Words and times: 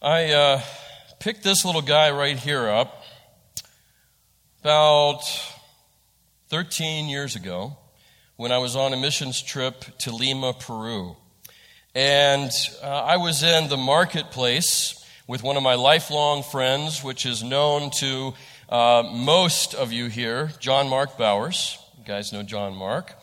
I 0.00 0.30
uh, 0.30 0.62
picked 1.18 1.42
this 1.42 1.64
little 1.64 1.82
guy 1.82 2.12
right 2.12 2.36
here 2.36 2.68
up 2.68 3.02
about 4.60 5.22
13 6.50 7.08
years 7.08 7.34
ago 7.34 7.76
when 8.36 8.52
I 8.52 8.58
was 8.58 8.76
on 8.76 8.92
a 8.92 8.96
missions 8.96 9.42
trip 9.42 9.84
to 9.98 10.12
Lima, 10.12 10.52
Peru. 10.52 11.16
And 11.96 12.52
uh, 12.80 12.86
I 12.86 13.16
was 13.16 13.42
in 13.42 13.68
the 13.68 13.76
marketplace 13.76 15.04
with 15.26 15.42
one 15.42 15.56
of 15.56 15.64
my 15.64 15.74
lifelong 15.74 16.44
friends, 16.44 17.02
which 17.02 17.26
is 17.26 17.42
known 17.42 17.90
to 17.98 18.34
uh, 18.68 19.02
most 19.12 19.74
of 19.74 19.92
you 19.92 20.06
here, 20.06 20.52
John 20.60 20.88
Mark 20.88 21.18
Bowers. 21.18 21.76
You 21.98 22.04
guys 22.04 22.32
know 22.32 22.44
John 22.44 22.72
Mark. 22.76 23.14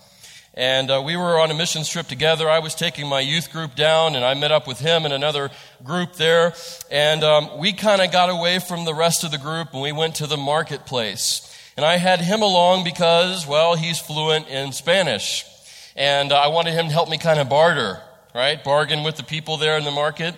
And 0.58 0.90
uh, 0.90 1.02
we 1.06 1.18
were 1.18 1.38
on 1.38 1.52
a 1.52 1.54
missions 1.54 1.90
trip 1.90 2.08
together. 2.08 2.50
I 2.50 2.60
was 2.60 2.76
taking 2.76 3.08
my 3.08 3.20
youth 3.20 3.52
group 3.52 3.76
down, 3.76 4.16
and 4.16 4.24
I 4.24 4.34
met 4.36 4.54
up 4.54 4.68
with 4.68 4.80
him 4.80 5.04
and 5.04 5.14
another 5.14 5.52
group 5.84 6.14
there. 6.14 6.54
And 6.90 7.26
um, 7.26 7.58
we 7.58 7.74
kind 7.74 8.02
of 8.02 8.10
got 8.10 8.30
away 8.30 8.60
from 8.60 8.86
the 8.86 8.94
rest 8.94 9.26
of 9.26 9.32
the 9.32 9.38
group, 9.38 9.73
and 9.73 9.82
we 9.82 9.91
went 9.91 10.16
to 10.16 10.27
the 10.27 10.38
marketplace. 10.38 11.52
And 11.76 11.86
I 11.86 11.98
had 11.98 12.22
him 12.22 12.41
along 12.41 12.86
because, 12.86 13.46
well, 13.46 13.76
he's 13.76 13.99
fluent 13.99 14.48
in 14.48 14.72
Spanish. 14.72 15.44
And 15.98 16.32
uh, 16.32 16.38
I 16.38 16.48
wanted 16.48 16.74
him 16.74 16.88
to 16.88 16.94
help 16.94 17.10
me 17.10 17.18
kind 17.18 17.40
of 17.40 17.49
barter, 17.49 18.02
right? 18.34 18.63
Bargain 18.63 19.04
with 19.04 19.18
the 19.18 19.24
people 19.24 19.58
there 19.58 19.77
in 19.77 19.84
the 19.84 19.91
market. 19.91 20.35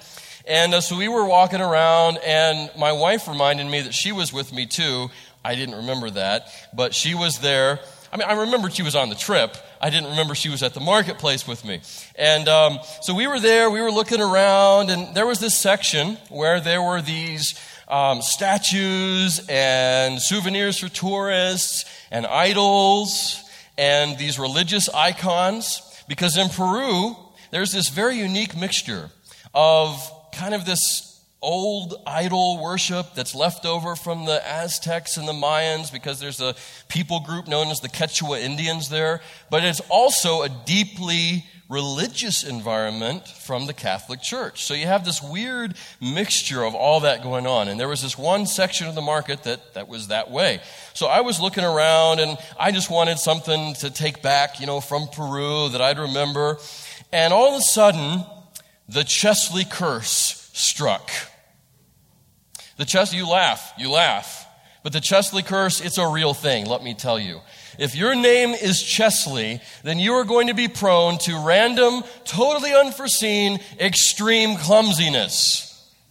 And 0.48 0.74
uh, 0.74 0.82
so 0.82 0.98
we 0.98 1.10
were 1.10 1.26
walking 1.26 1.62
around, 1.62 2.18
and 2.26 2.72
my 2.76 2.92
wife 2.92 3.28
reminded 3.28 3.68
me 3.68 3.82
that 3.82 3.94
she 3.94 4.12
was 4.12 4.34
with 4.34 4.52
me 4.52 4.66
too. 4.66 5.12
I 5.46 5.54
didn't 5.54 5.76
remember 5.76 6.10
that, 6.10 6.48
but 6.74 6.96
she 6.96 7.14
was 7.14 7.40
there. 7.40 7.82
I 8.12 8.18
mean, 8.18 8.28
I 8.28 8.34
remembered 8.34 8.74
she 8.74 8.84
was 8.84 8.96
on 8.96 9.10
the 9.10 9.16
trip, 9.16 9.56
I 9.82 9.90
didn't 9.90 10.10
remember 10.12 10.36
she 10.36 10.50
was 10.50 10.64
at 10.64 10.74
the 10.74 10.80
marketplace 10.80 11.48
with 11.48 11.66
me. 11.66 11.82
And 12.16 12.48
um, 12.48 12.80
so 13.02 13.14
we 13.14 13.28
were 13.28 13.40
there, 13.40 13.70
we 13.70 13.82
were 13.82 13.92
looking 13.92 14.22
around, 14.22 14.90
and 14.90 15.16
there 15.16 15.26
was 15.26 15.40
this 15.40 15.58
section 15.58 16.18
where 16.30 16.60
there 16.60 16.82
were 16.82 17.02
these 17.02 17.60
um, 17.88 18.22
statues 18.22 19.46
and 19.48 20.22
souvenirs 20.22 20.80
for 20.80 20.90
tourists 20.90 21.86
and 22.12 22.26
idols 22.26 23.44
and 23.78 24.18
these 24.18 24.40
religious 24.40 24.90
icons. 24.90 25.82
Because 26.08 26.38
in 26.38 26.50
Peru, 26.50 27.16
there's 27.52 27.72
this 27.72 27.90
very 27.90 28.18
unique 28.18 28.56
mixture 28.56 29.10
of 29.54 30.12
kind 30.32 30.54
of 30.54 30.66
this 30.66 31.07
old 31.42 31.96
idol 32.08 32.62
worship 32.62 33.14
that's 33.14 33.36
left 33.36 33.66
over 33.66 33.96
from 33.96 34.26
the 34.26 34.46
Aztecs 34.48 35.18
and 35.18 35.28
the 35.28 35.34
Mayans 35.34 35.92
because 35.92 36.20
there's 36.20 36.42
a 36.42 36.56
people 36.88 37.20
group 37.20 37.48
known 37.48 37.68
as 37.68 37.80
the 37.80 37.90
Quechua 37.90 38.42
Indians 38.42 38.90
there, 38.90 39.22
but 39.50 39.64
it's 39.64 39.82
also 39.90 40.42
a 40.42 40.50
deeply 40.50 41.46
religious 41.70 42.44
environment 42.44 43.28
from 43.28 43.68
the 43.68 43.74
Catholic 43.74 44.22
Church. 44.22 44.64
So 44.64 44.74
you 44.74 44.88
have 44.88 45.04
this 45.04 45.22
weird 45.22 45.76
mixture 46.02 46.64
of 46.64 46.74
all 46.74 47.02
that 47.02 47.24
going 47.24 47.46
on. 47.46 47.68
And 47.68 47.80
there 47.80 47.90
was 47.90 48.02
this 48.02 48.18
one 48.18 48.46
section 48.46 48.88
of 48.88 48.96
the 48.96 49.02
market 49.02 49.44
that, 49.44 49.74
that 49.74 49.88
was 49.88 50.08
that 50.08 50.32
way. 50.32 50.62
So 50.94 51.08
I 51.08 51.22
was 51.22 51.42
looking 51.42 51.66
around 51.66 52.20
and 52.20 52.38
I 52.58 52.72
just 52.72 52.90
wanted 52.90 53.20
something 53.20 53.74
to 53.76 53.90
take 53.90 54.22
back, 54.22 54.62
you 54.62 54.66
know, 54.66 54.80
from 54.80 55.08
Peru 55.08 55.70
that 55.70 55.82
I'd 55.82 56.00
remember. 56.00 56.58
And 57.12 57.34
all 57.34 57.54
of 57.54 57.60
a 57.60 57.64
sudden, 57.64 58.24
the 58.88 59.04
Chesley 59.04 59.66
curse 59.66 60.37
struck. 60.58 61.12
The 62.78 62.86
Chesley, 62.86 63.18
you 63.18 63.30
laugh, 63.30 63.74
you 63.78 63.90
laugh. 63.90 64.46
But 64.84 64.94
the 64.94 65.02
Chesley 65.02 65.44
curse, 65.44 65.82
it's 65.82 65.98
a 65.98 66.08
real 66.08 66.34
thing, 66.34 66.66
let 66.66 66.84
me 66.84 66.94
tell 66.94 67.20
you. 67.20 67.42
If 67.78 67.96
your 67.96 68.16
name 68.16 68.52
is 68.52 68.82
Chesley, 68.82 69.62
then 69.84 70.00
you 70.00 70.14
are 70.14 70.24
going 70.24 70.48
to 70.48 70.54
be 70.54 70.68
prone 70.68 71.18
to 71.20 71.46
random, 71.46 72.04
totally 72.26 72.74
unforeseen, 72.74 73.60
extreme 73.80 74.58
clumsiness. 74.58 75.64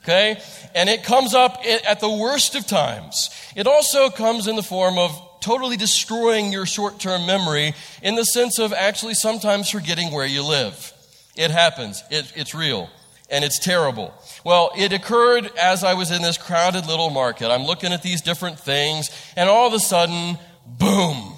Okay? 0.02 0.40
And 0.74 0.88
it 0.88 1.02
comes 1.02 1.34
up 1.34 1.60
at 1.64 2.00
the 2.00 2.10
worst 2.10 2.54
of 2.54 2.66
times. 2.66 3.30
It 3.56 3.66
also 3.66 4.10
comes 4.10 4.46
in 4.46 4.54
the 4.54 4.62
form 4.62 4.98
of 4.98 5.10
totally 5.40 5.76
destroying 5.76 6.52
your 6.52 6.66
short 6.66 7.00
term 7.00 7.26
memory 7.26 7.74
in 8.02 8.14
the 8.14 8.24
sense 8.24 8.58
of 8.58 8.72
actually 8.72 9.14
sometimes 9.14 9.70
forgetting 9.70 10.12
where 10.12 10.26
you 10.26 10.44
live. 10.44 10.92
It 11.36 11.50
happens, 11.50 12.02
it, 12.10 12.32
it's 12.36 12.54
real, 12.54 12.88
and 13.30 13.44
it's 13.44 13.58
terrible. 13.58 14.14
Well, 14.46 14.70
it 14.76 14.92
occurred 14.92 15.50
as 15.58 15.82
I 15.82 15.94
was 15.94 16.12
in 16.12 16.22
this 16.22 16.38
crowded 16.38 16.86
little 16.86 17.10
market. 17.10 17.50
I'm 17.50 17.64
looking 17.64 17.92
at 17.92 18.04
these 18.04 18.20
different 18.20 18.60
things, 18.60 19.10
and 19.34 19.50
all 19.50 19.66
of 19.66 19.72
a 19.72 19.80
sudden, 19.80 20.38
boom, 20.64 21.32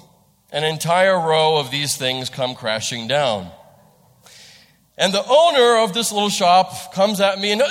an 0.52 0.62
entire 0.62 1.19
row 1.19 1.56
of 1.56 1.70
these 1.70 1.96
things 1.96 2.28
come 2.28 2.54
crashing 2.54 3.08
down. 3.08 3.50
And 4.98 5.14
the 5.14 5.24
owner 5.26 5.82
of 5.82 5.94
this 5.94 6.12
little 6.12 6.28
shop 6.28 6.92
comes 6.92 7.19
at 7.22 7.38
me 7.38 7.50
and, 7.50 7.62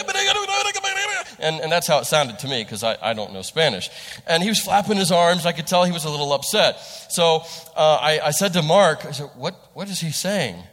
and, 1.40 1.62
and 1.62 1.72
that's 1.72 1.86
how 1.86 2.00
it 2.00 2.06
sounded 2.06 2.40
to 2.40 2.48
me 2.48 2.64
because 2.64 2.84
I, 2.84 2.98
I 3.00 3.14
don't 3.14 3.32
know 3.32 3.44
Spanish. 3.44 3.92
And 4.26 4.42
he 4.42 4.50
was 4.50 4.60
flapping 4.60 4.98
his 4.98 5.12
arms. 5.12 5.46
I 5.46 5.52
could 5.52 5.68
tell 5.68 5.84
he 5.84 5.92
was 5.92 6.06
a 6.06 6.10
little 6.10 6.34
upset. 6.34 6.80
So 7.10 7.44
uh, 7.76 8.00
I, 8.02 8.22
I 8.24 8.32
said 8.32 8.54
to 8.54 8.64
Mark, 8.64 9.06
I 9.06 9.12
said, 9.12 9.30
what, 9.36 9.54
what 9.76 9.88
is 9.88 10.00
he 10.00 10.10
saying? 10.10 10.64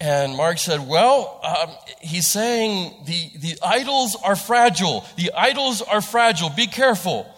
And 0.00 0.36
Mark 0.36 0.58
said, 0.58 0.86
Well, 0.86 1.40
um, 1.44 1.74
he's 2.00 2.26
saying 2.26 3.04
the, 3.06 3.30
the 3.38 3.58
idols 3.64 4.16
are 4.24 4.34
fragile. 4.34 5.04
The 5.16 5.30
idols 5.36 5.80
are 5.80 6.00
fragile. 6.00 6.50
Be 6.50 6.66
careful. 6.66 7.32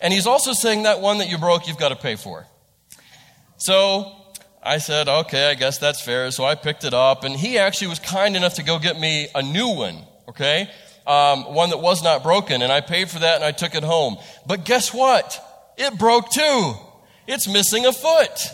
And 0.00 0.12
he's 0.12 0.26
also 0.26 0.52
saying 0.52 0.84
that 0.84 1.00
one 1.00 1.18
that 1.18 1.28
you 1.28 1.38
broke, 1.38 1.68
you've 1.68 1.78
got 1.78 1.90
to 1.90 1.96
pay 1.96 2.16
for. 2.16 2.46
So 3.58 4.14
I 4.62 4.78
said, 4.78 5.08
Okay, 5.08 5.50
I 5.50 5.54
guess 5.54 5.78
that's 5.78 6.00
fair. 6.00 6.30
So 6.30 6.44
I 6.44 6.54
picked 6.54 6.84
it 6.84 6.94
up. 6.94 7.24
And 7.24 7.36
he 7.36 7.58
actually 7.58 7.88
was 7.88 7.98
kind 7.98 8.36
enough 8.36 8.54
to 8.54 8.62
go 8.62 8.78
get 8.78 8.98
me 8.98 9.28
a 9.34 9.42
new 9.42 9.68
one, 9.68 9.98
okay? 10.30 10.70
Um, 11.06 11.54
one 11.54 11.70
that 11.70 11.78
was 11.78 12.02
not 12.02 12.22
broken. 12.22 12.62
And 12.62 12.72
I 12.72 12.80
paid 12.80 13.10
for 13.10 13.18
that 13.18 13.36
and 13.36 13.44
I 13.44 13.52
took 13.52 13.74
it 13.74 13.84
home. 13.84 14.16
But 14.46 14.64
guess 14.64 14.94
what? 14.94 15.44
It 15.76 15.98
broke 15.98 16.30
too. 16.30 16.74
It's 17.26 17.46
missing 17.46 17.84
a 17.84 17.92
foot. 17.92 18.48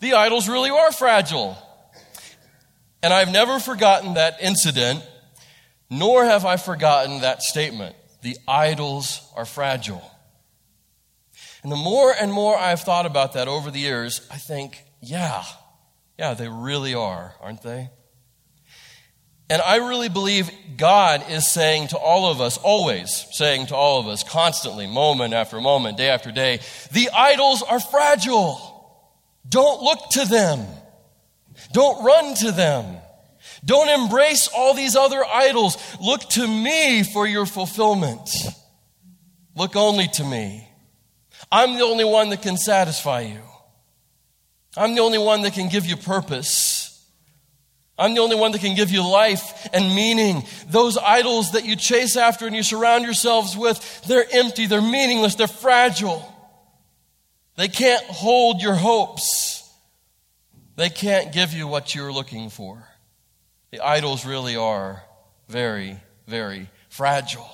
The 0.00 0.14
idols 0.14 0.48
really 0.48 0.70
are 0.70 0.90
fragile. 0.92 1.56
And 3.02 3.12
I've 3.12 3.30
never 3.30 3.58
forgotten 3.58 4.14
that 4.14 4.38
incident, 4.40 5.04
nor 5.90 6.24
have 6.24 6.44
I 6.44 6.56
forgotten 6.56 7.20
that 7.20 7.42
statement. 7.42 7.94
The 8.22 8.36
idols 8.46 9.20
are 9.36 9.44
fragile. 9.44 10.02
And 11.62 11.72
the 11.72 11.76
more 11.76 12.12
and 12.12 12.32
more 12.32 12.56
I've 12.56 12.80
thought 12.80 13.06
about 13.06 13.34
that 13.34 13.48
over 13.48 13.70
the 13.70 13.78
years, 13.78 14.26
I 14.30 14.36
think, 14.36 14.84
yeah, 15.00 15.44
yeah, 16.18 16.34
they 16.34 16.48
really 16.48 16.94
are, 16.94 17.34
aren't 17.40 17.62
they? 17.62 17.90
And 19.50 19.62
I 19.62 19.76
really 19.76 20.10
believe 20.10 20.50
God 20.76 21.24
is 21.30 21.50
saying 21.50 21.88
to 21.88 21.96
all 21.96 22.30
of 22.30 22.40
us, 22.40 22.58
always 22.58 23.26
saying 23.32 23.68
to 23.68 23.76
all 23.76 23.98
of 23.98 24.06
us, 24.06 24.22
constantly, 24.22 24.86
moment 24.86 25.32
after 25.32 25.60
moment, 25.60 25.96
day 25.96 26.10
after 26.10 26.30
day, 26.30 26.60
the 26.92 27.08
idols 27.10 27.62
are 27.62 27.80
fragile. 27.80 28.60
Don't 29.48 29.82
look 29.82 30.10
to 30.10 30.26
them. 30.26 30.66
Don't 31.72 32.04
run 32.04 32.34
to 32.36 32.52
them. 32.52 32.96
Don't 33.64 33.88
embrace 33.88 34.48
all 34.56 34.74
these 34.74 34.96
other 34.96 35.24
idols. 35.24 35.76
Look 36.00 36.20
to 36.30 36.46
me 36.46 37.02
for 37.02 37.26
your 37.26 37.46
fulfillment. 37.46 38.28
Look 39.56 39.76
only 39.76 40.08
to 40.14 40.24
me. 40.24 40.68
I'm 41.50 41.74
the 41.76 41.84
only 41.84 42.04
one 42.04 42.30
that 42.30 42.42
can 42.42 42.56
satisfy 42.56 43.20
you. 43.20 43.40
I'm 44.76 44.94
the 44.94 45.00
only 45.00 45.18
one 45.18 45.42
that 45.42 45.54
can 45.54 45.68
give 45.68 45.86
you 45.86 45.96
purpose. 45.96 46.78
I'm 47.98 48.14
the 48.14 48.20
only 48.20 48.36
one 48.36 48.52
that 48.52 48.60
can 48.60 48.76
give 48.76 48.90
you 48.90 49.04
life 49.08 49.68
and 49.72 49.94
meaning. 49.94 50.44
Those 50.68 50.96
idols 50.96 51.52
that 51.52 51.64
you 51.64 51.74
chase 51.74 52.16
after 52.16 52.46
and 52.46 52.54
you 52.54 52.62
surround 52.62 53.04
yourselves 53.04 53.56
with, 53.56 54.02
they're 54.06 54.26
empty, 54.32 54.66
they're 54.66 54.80
meaningless, 54.80 55.34
they're 55.34 55.48
fragile. 55.48 56.32
They 57.56 57.66
can't 57.66 58.04
hold 58.04 58.62
your 58.62 58.76
hopes. 58.76 59.57
They 60.78 60.90
can't 60.90 61.32
give 61.32 61.52
you 61.52 61.66
what 61.66 61.92
you're 61.96 62.12
looking 62.12 62.50
for. 62.50 62.86
The 63.72 63.80
idols 63.80 64.24
really 64.24 64.54
are 64.54 65.02
very, 65.48 65.96
very 66.28 66.70
fragile. 66.88 67.50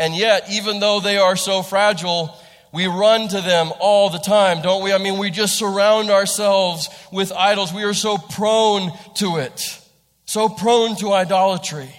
And 0.00 0.16
yet, 0.16 0.50
even 0.50 0.80
though 0.80 0.98
they 0.98 1.16
are 1.16 1.36
so 1.36 1.62
fragile, 1.62 2.36
we 2.72 2.88
run 2.88 3.28
to 3.28 3.40
them 3.40 3.70
all 3.78 4.10
the 4.10 4.18
time, 4.18 4.62
don't 4.62 4.82
we? 4.82 4.92
I 4.92 4.98
mean, 4.98 5.16
we 5.16 5.30
just 5.30 5.56
surround 5.56 6.10
ourselves 6.10 6.88
with 7.12 7.30
idols. 7.30 7.72
We 7.72 7.84
are 7.84 7.94
so 7.94 8.18
prone 8.18 8.90
to 9.18 9.36
it, 9.36 9.80
so 10.24 10.48
prone 10.48 10.96
to 10.96 11.12
idolatry. 11.12 11.94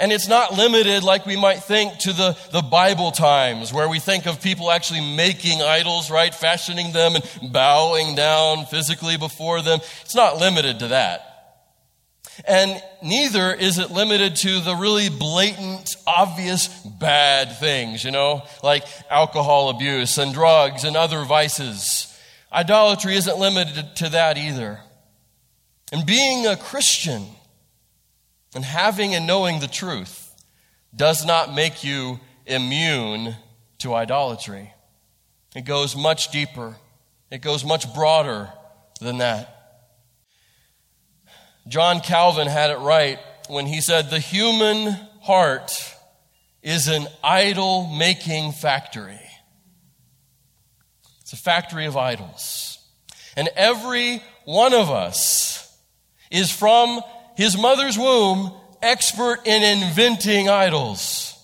And 0.00 0.12
it's 0.12 0.28
not 0.28 0.54
limited, 0.54 1.04
like 1.04 1.26
we 1.26 1.36
might 1.36 1.62
think, 1.62 1.98
to 1.98 2.14
the, 2.14 2.34
the 2.52 2.62
Bible 2.62 3.10
times 3.10 3.70
where 3.70 3.86
we 3.86 3.98
think 3.98 4.24
of 4.24 4.40
people 4.40 4.70
actually 4.70 5.14
making 5.14 5.60
idols, 5.60 6.10
right? 6.10 6.34
Fashioning 6.34 6.92
them 6.92 7.16
and 7.16 7.52
bowing 7.52 8.14
down 8.14 8.64
physically 8.64 9.18
before 9.18 9.60
them. 9.60 9.78
It's 10.00 10.14
not 10.14 10.38
limited 10.38 10.78
to 10.78 10.88
that. 10.88 11.26
And 12.46 12.82
neither 13.02 13.52
is 13.52 13.78
it 13.78 13.90
limited 13.90 14.36
to 14.36 14.60
the 14.60 14.74
really 14.74 15.10
blatant, 15.10 15.94
obvious 16.06 16.68
bad 16.98 17.58
things, 17.58 18.02
you 18.02 18.10
know, 18.10 18.42
like 18.62 18.84
alcohol 19.10 19.68
abuse 19.68 20.16
and 20.16 20.32
drugs 20.32 20.84
and 20.84 20.96
other 20.96 21.24
vices. 21.26 22.06
Idolatry 22.50 23.16
isn't 23.16 23.38
limited 23.38 23.96
to 23.96 24.08
that 24.08 24.38
either. 24.38 24.80
And 25.92 26.06
being 26.06 26.46
a 26.46 26.56
Christian, 26.56 27.26
And 28.54 28.64
having 28.64 29.14
and 29.14 29.26
knowing 29.26 29.60
the 29.60 29.68
truth 29.68 30.34
does 30.94 31.24
not 31.24 31.54
make 31.54 31.84
you 31.84 32.20
immune 32.46 33.36
to 33.78 33.94
idolatry. 33.94 34.72
It 35.54 35.64
goes 35.64 35.96
much 35.96 36.30
deeper, 36.30 36.76
it 37.30 37.42
goes 37.42 37.64
much 37.64 37.92
broader 37.94 38.50
than 39.00 39.18
that. 39.18 39.56
John 41.68 42.00
Calvin 42.00 42.48
had 42.48 42.70
it 42.70 42.78
right 42.78 43.18
when 43.48 43.66
he 43.66 43.80
said, 43.80 44.10
The 44.10 44.18
human 44.18 44.96
heart 45.20 45.72
is 46.62 46.88
an 46.88 47.06
idol 47.22 47.86
making 47.86 48.52
factory. 48.52 49.20
It's 51.20 51.32
a 51.32 51.36
factory 51.36 51.86
of 51.86 51.96
idols. 51.96 52.78
And 53.36 53.48
every 53.54 54.22
one 54.44 54.74
of 54.74 54.90
us 54.90 55.72
is 56.30 56.50
from 56.50 57.00
his 57.40 57.56
mother's 57.56 57.98
womb 57.98 58.52
expert 58.82 59.40
in 59.46 59.62
inventing 59.62 60.50
idols. 60.50 61.42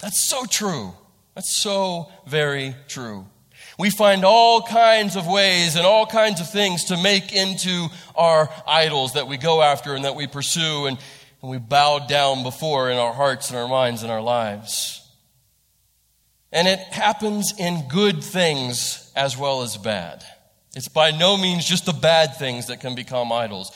That's 0.00 0.28
so 0.28 0.44
true. 0.44 0.92
That's 1.36 1.56
so 1.56 2.08
very 2.26 2.74
true. 2.88 3.24
We 3.78 3.90
find 3.90 4.24
all 4.24 4.62
kinds 4.62 5.14
of 5.14 5.28
ways 5.28 5.76
and 5.76 5.86
all 5.86 6.04
kinds 6.04 6.40
of 6.40 6.50
things 6.50 6.86
to 6.86 6.96
make 6.96 7.32
into 7.32 7.86
our 8.16 8.50
idols 8.66 9.12
that 9.12 9.28
we 9.28 9.36
go 9.36 9.62
after 9.62 9.94
and 9.94 10.04
that 10.04 10.16
we 10.16 10.26
pursue 10.26 10.86
and, 10.86 10.98
and 11.42 11.50
we 11.50 11.58
bow 11.58 12.00
down 12.00 12.42
before 12.42 12.90
in 12.90 12.98
our 12.98 13.12
hearts 13.12 13.50
and 13.50 13.58
our 13.58 13.68
minds 13.68 14.02
and 14.02 14.10
our 14.10 14.20
lives. 14.20 15.00
And 16.50 16.66
it 16.66 16.80
happens 16.80 17.54
in 17.56 17.86
good 17.86 18.24
things 18.24 19.12
as 19.14 19.36
well 19.36 19.62
as 19.62 19.76
bad. 19.76 20.24
It's 20.74 20.88
by 20.88 21.12
no 21.12 21.36
means 21.36 21.64
just 21.64 21.86
the 21.86 21.92
bad 21.92 22.36
things 22.36 22.66
that 22.66 22.80
can 22.80 22.96
become 22.96 23.30
idols. 23.30 23.70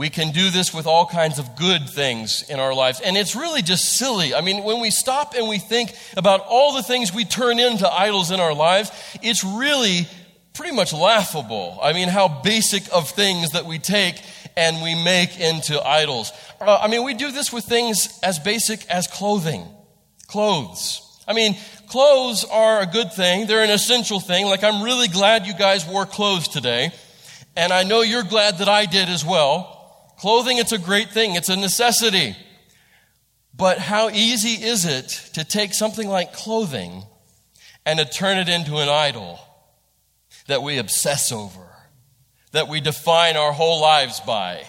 We 0.00 0.08
can 0.08 0.30
do 0.30 0.48
this 0.48 0.72
with 0.72 0.86
all 0.86 1.04
kinds 1.04 1.38
of 1.38 1.56
good 1.56 1.86
things 1.86 2.42
in 2.48 2.58
our 2.58 2.72
lives. 2.72 3.02
And 3.02 3.18
it's 3.18 3.36
really 3.36 3.60
just 3.60 3.98
silly. 3.98 4.34
I 4.34 4.40
mean, 4.40 4.64
when 4.64 4.80
we 4.80 4.90
stop 4.90 5.34
and 5.34 5.46
we 5.46 5.58
think 5.58 5.94
about 6.16 6.40
all 6.48 6.74
the 6.74 6.82
things 6.82 7.12
we 7.12 7.26
turn 7.26 7.58
into 7.58 7.86
idols 7.86 8.30
in 8.30 8.40
our 8.40 8.54
lives, 8.54 8.90
it's 9.20 9.44
really 9.44 10.08
pretty 10.54 10.74
much 10.74 10.94
laughable. 10.94 11.78
I 11.82 11.92
mean, 11.92 12.08
how 12.08 12.28
basic 12.28 12.90
of 12.90 13.10
things 13.10 13.50
that 13.50 13.66
we 13.66 13.78
take 13.78 14.18
and 14.56 14.82
we 14.82 14.94
make 14.94 15.38
into 15.38 15.78
idols. 15.86 16.32
Uh, 16.58 16.78
I 16.78 16.88
mean, 16.88 17.04
we 17.04 17.12
do 17.12 17.30
this 17.30 17.52
with 17.52 17.66
things 17.66 18.18
as 18.22 18.38
basic 18.38 18.88
as 18.88 19.06
clothing. 19.06 19.66
Clothes. 20.28 21.02
I 21.28 21.34
mean, 21.34 21.58
clothes 21.88 22.46
are 22.50 22.80
a 22.80 22.86
good 22.86 23.12
thing. 23.12 23.46
They're 23.46 23.64
an 23.64 23.68
essential 23.68 24.18
thing. 24.18 24.46
Like, 24.46 24.64
I'm 24.64 24.82
really 24.82 25.08
glad 25.08 25.46
you 25.46 25.52
guys 25.52 25.86
wore 25.86 26.06
clothes 26.06 26.48
today. 26.48 26.90
And 27.54 27.70
I 27.70 27.82
know 27.82 28.00
you're 28.00 28.22
glad 28.22 28.60
that 28.60 28.68
I 28.70 28.86
did 28.86 29.10
as 29.10 29.26
well. 29.26 29.76
Clothing, 30.20 30.58
it's 30.58 30.72
a 30.72 30.78
great 30.78 31.12
thing, 31.12 31.34
it's 31.34 31.48
a 31.48 31.56
necessity. 31.56 32.36
But 33.56 33.78
how 33.78 34.10
easy 34.10 34.62
is 34.62 34.84
it 34.84 35.08
to 35.32 35.44
take 35.44 35.72
something 35.72 36.06
like 36.06 36.34
clothing 36.34 37.04
and 37.86 37.98
to 37.98 38.04
turn 38.04 38.36
it 38.36 38.46
into 38.46 38.76
an 38.76 38.90
idol 38.90 39.40
that 40.46 40.62
we 40.62 40.76
obsess 40.76 41.32
over, 41.32 41.66
that 42.52 42.68
we 42.68 42.82
define 42.82 43.38
our 43.38 43.52
whole 43.52 43.80
lives 43.80 44.20
by, 44.20 44.62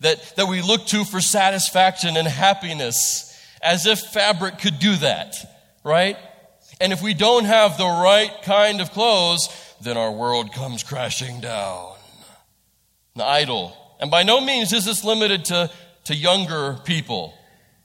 that, 0.00 0.36
that 0.36 0.46
we 0.46 0.60
look 0.60 0.84
to 0.88 1.04
for 1.04 1.22
satisfaction 1.22 2.18
and 2.18 2.28
happiness 2.28 3.34
as 3.62 3.86
if 3.86 3.98
fabric 3.98 4.58
could 4.58 4.78
do 4.78 4.96
that, 4.96 5.36
right? 5.84 6.18
And 6.82 6.92
if 6.92 7.00
we 7.00 7.14
don't 7.14 7.46
have 7.46 7.78
the 7.78 7.86
right 7.86 8.30
kind 8.42 8.82
of 8.82 8.90
clothes, 8.90 9.48
then 9.80 9.96
our 9.96 10.12
world 10.12 10.52
comes 10.52 10.82
crashing 10.82 11.40
down. 11.40 11.94
An 13.14 13.22
idol 13.22 13.74
and 14.02 14.10
by 14.10 14.24
no 14.24 14.40
means 14.40 14.72
is 14.72 14.84
this 14.84 15.04
limited 15.04 15.44
to, 15.44 15.70
to 16.06 16.14
younger 16.16 16.76
people, 16.84 17.34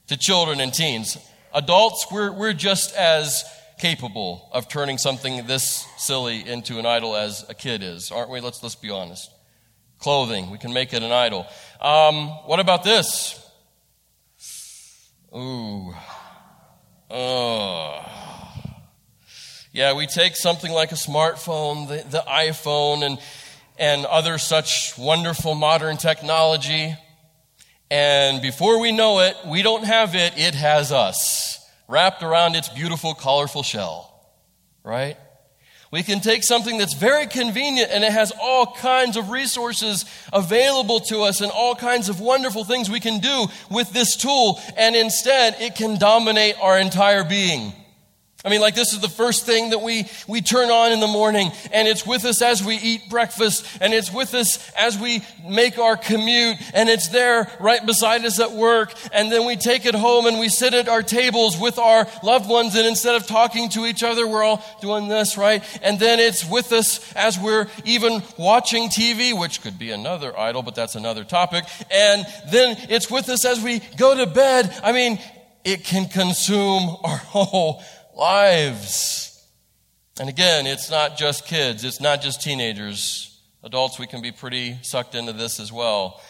to 0.08 0.16
children 0.16 0.60
and 0.60 0.74
teens. 0.74 1.16
Adults, 1.54 2.08
we're, 2.10 2.32
we're 2.32 2.52
just 2.52 2.92
as 2.96 3.44
capable 3.78 4.48
of 4.50 4.68
turning 4.68 4.98
something 4.98 5.46
this 5.46 5.86
silly 5.96 6.44
into 6.44 6.80
an 6.80 6.86
idol 6.86 7.14
as 7.14 7.48
a 7.48 7.54
kid 7.54 7.84
is, 7.84 8.10
aren't 8.10 8.30
we? 8.30 8.40
Let's, 8.40 8.60
let's 8.64 8.74
be 8.74 8.90
honest. 8.90 9.30
Clothing, 10.00 10.50
we 10.50 10.58
can 10.58 10.72
make 10.72 10.92
it 10.92 11.04
an 11.04 11.12
idol. 11.12 11.46
Um, 11.80 12.30
what 12.46 12.58
about 12.58 12.82
this? 12.82 13.40
Ooh. 15.32 15.94
Oh. 17.08 18.04
Yeah, 19.70 19.92
we 19.92 20.08
take 20.08 20.34
something 20.34 20.72
like 20.72 20.90
a 20.90 20.96
smartphone, 20.96 21.86
the, 21.86 22.08
the 22.08 22.24
iPhone, 22.28 23.06
and 23.06 23.18
and 23.78 24.04
other 24.06 24.38
such 24.38 24.96
wonderful 24.98 25.54
modern 25.54 25.96
technology. 25.96 26.96
And 27.90 28.42
before 28.42 28.80
we 28.80 28.92
know 28.92 29.20
it, 29.20 29.36
we 29.46 29.62
don't 29.62 29.84
have 29.84 30.14
it, 30.14 30.34
it 30.36 30.54
has 30.54 30.92
us, 30.92 31.66
wrapped 31.88 32.22
around 32.22 32.54
its 32.56 32.68
beautiful, 32.68 33.14
colorful 33.14 33.62
shell. 33.62 34.04
Right? 34.84 35.16
We 35.90 36.02
can 36.02 36.20
take 36.20 36.44
something 36.44 36.76
that's 36.76 36.92
very 36.92 37.26
convenient 37.26 37.90
and 37.90 38.04
it 38.04 38.12
has 38.12 38.30
all 38.42 38.74
kinds 38.74 39.16
of 39.16 39.30
resources 39.30 40.04
available 40.32 41.00
to 41.00 41.20
us 41.20 41.40
and 41.40 41.50
all 41.50 41.74
kinds 41.74 42.10
of 42.10 42.20
wonderful 42.20 42.64
things 42.64 42.90
we 42.90 43.00
can 43.00 43.20
do 43.20 43.46
with 43.70 43.90
this 43.92 44.16
tool, 44.16 44.60
and 44.76 44.94
instead 44.94 45.56
it 45.60 45.76
can 45.76 45.98
dominate 45.98 46.56
our 46.60 46.78
entire 46.78 47.24
being. 47.24 47.72
I 48.44 48.50
mean, 48.50 48.60
like 48.60 48.76
this 48.76 48.92
is 48.92 49.00
the 49.00 49.08
first 49.08 49.46
thing 49.46 49.70
that 49.70 49.80
we, 49.80 50.08
we 50.28 50.40
turn 50.42 50.70
on 50.70 50.92
in 50.92 51.00
the 51.00 51.08
morning, 51.08 51.50
and 51.72 51.88
it's 51.88 52.06
with 52.06 52.24
us 52.24 52.40
as 52.40 52.62
we 52.62 52.76
eat 52.76 53.10
breakfast, 53.10 53.66
and 53.80 53.92
it's 53.92 54.12
with 54.12 54.32
us 54.32 54.70
as 54.74 54.96
we 54.96 55.24
make 55.44 55.76
our 55.76 55.96
commute, 55.96 56.56
and 56.72 56.88
it's 56.88 57.08
there 57.08 57.50
right 57.58 57.84
beside 57.84 58.24
us 58.24 58.38
at 58.38 58.52
work, 58.52 58.94
and 59.12 59.32
then 59.32 59.44
we 59.44 59.56
take 59.56 59.86
it 59.86 59.94
home 59.96 60.26
and 60.26 60.38
we 60.38 60.48
sit 60.48 60.72
at 60.72 60.88
our 60.88 61.02
tables 61.02 61.58
with 61.58 61.80
our 61.80 62.06
loved 62.22 62.48
ones, 62.48 62.76
and 62.76 62.86
instead 62.86 63.16
of 63.16 63.26
talking 63.26 63.70
to 63.70 63.86
each 63.86 64.04
other, 64.04 64.24
we're 64.24 64.44
all 64.44 64.64
doing 64.80 65.08
this, 65.08 65.36
right? 65.36 65.64
And 65.82 65.98
then 65.98 66.20
it's 66.20 66.48
with 66.48 66.70
us 66.70 67.12
as 67.14 67.40
we're 67.40 67.66
even 67.84 68.22
watching 68.36 68.88
TV, 68.88 69.36
which 69.36 69.62
could 69.62 69.80
be 69.80 69.90
another 69.90 70.38
idol, 70.38 70.62
but 70.62 70.76
that's 70.76 70.94
another 70.94 71.24
topic. 71.24 71.64
And 71.90 72.24
then 72.52 72.76
it's 72.88 73.10
with 73.10 73.28
us 73.30 73.44
as 73.44 73.60
we 73.60 73.80
go 73.96 74.16
to 74.16 74.26
bed. 74.32 74.72
I 74.84 74.92
mean, 74.92 75.18
it 75.64 75.84
can 75.84 76.08
consume 76.08 76.96
our 77.02 77.16
whole 77.16 77.82
lives. 78.18 79.48
And 80.20 80.28
again, 80.28 80.66
it's 80.66 80.90
not 80.90 81.16
just 81.16 81.46
kids, 81.46 81.84
it's 81.84 82.00
not 82.00 82.20
just 82.20 82.42
teenagers. 82.42 83.40
Adults, 83.62 83.98
we 83.98 84.06
can 84.06 84.20
be 84.20 84.32
pretty 84.32 84.76
sucked 84.82 85.14
into 85.14 85.32
this 85.32 85.60
as 85.60 85.72
well. 85.72 86.20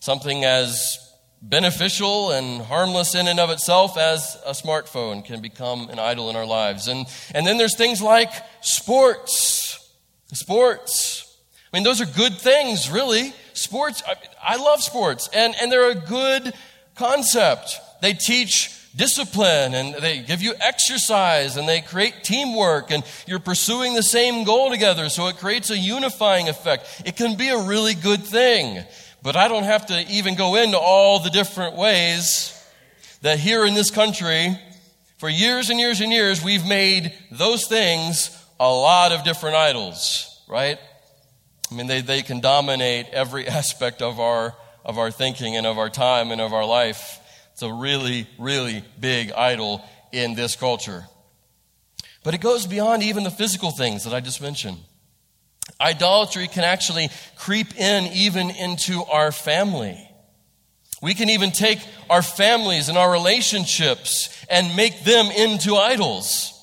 Something 0.00 0.44
as 0.44 0.98
beneficial 1.40 2.32
and 2.32 2.62
harmless 2.62 3.14
in 3.14 3.28
and 3.28 3.38
of 3.40 3.50
itself 3.50 3.96
as 3.96 4.36
a 4.44 4.52
smartphone 4.52 5.24
can 5.24 5.40
become 5.40 5.88
an 5.90 5.98
idol 5.98 6.30
in 6.30 6.36
our 6.36 6.46
lives. 6.46 6.88
And, 6.88 7.06
and 7.34 7.46
then 7.46 7.58
there's 7.58 7.76
things 7.76 8.02
like 8.02 8.30
sports. 8.60 9.92
Sports. 10.32 11.24
I 11.72 11.76
mean, 11.76 11.84
those 11.84 12.00
are 12.00 12.06
good 12.06 12.38
things, 12.38 12.90
really. 12.90 13.32
Sports, 13.52 14.02
I, 14.06 14.14
I 14.42 14.56
love 14.56 14.82
sports, 14.82 15.28
and, 15.34 15.54
and 15.60 15.70
they're 15.70 15.90
a 15.90 15.94
good 15.94 16.52
concept. 16.94 17.78
They 18.02 18.14
teach 18.14 18.77
discipline 18.98 19.74
and 19.74 19.94
they 19.94 20.18
give 20.18 20.42
you 20.42 20.54
exercise 20.60 21.56
and 21.56 21.66
they 21.68 21.80
create 21.80 22.24
teamwork 22.24 22.90
and 22.90 23.04
you're 23.26 23.38
pursuing 23.38 23.94
the 23.94 24.02
same 24.02 24.44
goal 24.44 24.70
together. 24.70 25.08
So 25.08 25.28
it 25.28 25.36
creates 25.36 25.70
a 25.70 25.78
unifying 25.78 26.48
effect. 26.48 27.02
It 27.06 27.16
can 27.16 27.36
be 27.36 27.48
a 27.48 27.62
really 27.62 27.94
good 27.94 28.24
thing. 28.24 28.84
But 29.22 29.36
I 29.36 29.48
don't 29.48 29.62
have 29.62 29.86
to 29.86 30.04
even 30.10 30.34
go 30.34 30.56
into 30.56 30.78
all 30.78 31.20
the 31.20 31.30
different 31.30 31.76
ways 31.76 32.54
that 33.22 33.38
here 33.38 33.64
in 33.64 33.74
this 33.74 33.90
country, 33.90 34.58
for 35.18 35.28
years 35.28 35.70
and 35.70 35.80
years 35.80 36.00
and 36.00 36.12
years, 36.12 36.44
we've 36.44 36.66
made 36.66 37.14
those 37.30 37.66
things 37.66 38.36
a 38.60 38.68
lot 38.68 39.12
of 39.12 39.24
different 39.24 39.56
idols, 39.56 40.42
right? 40.48 40.78
I 41.70 41.74
mean, 41.74 41.86
they, 41.86 42.00
they 42.00 42.22
can 42.22 42.40
dominate 42.40 43.06
every 43.12 43.46
aspect 43.60 44.02
of 44.02 44.18
our, 44.18 44.54
of 44.84 44.98
our 44.98 45.10
thinking 45.10 45.56
and 45.56 45.66
of 45.66 45.78
our 45.78 45.90
time 45.90 46.32
and 46.32 46.40
of 46.40 46.52
our 46.52 46.64
life. 46.64 47.17
It's 47.58 47.64
a 47.64 47.72
really, 47.72 48.28
really 48.38 48.84
big 49.00 49.32
idol 49.32 49.84
in 50.12 50.36
this 50.36 50.54
culture. 50.54 51.08
But 52.22 52.32
it 52.34 52.40
goes 52.40 52.68
beyond 52.68 53.02
even 53.02 53.24
the 53.24 53.32
physical 53.32 53.72
things 53.72 54.04
that 54.04 54.14
I 54.14 54.20
just 54.20 54.40
mentioned. 54.40 54.78
Idolatry 55.80 56.46
can 56.46 56.62
actually 56.62 57.08
creep 57.34 57.76
in 57.76 58.12
even 58.12 58.50
into 58.50 59.02
our 59.02 59.32
family. 59.32 59.98
We 61.02 61.14
can 61.14 61.30
even 61.30 61.50
take 61.50 61.80
our 62.08 62.22
families 62.22 62.88
and 62.88 62.96
our 62.96 63.10
relationships 63.10 64.46
and 64.48 64.76
make 64.76 65.02
them 65.02 65.26
into 65.26 65.74
idols. 65.74 66.54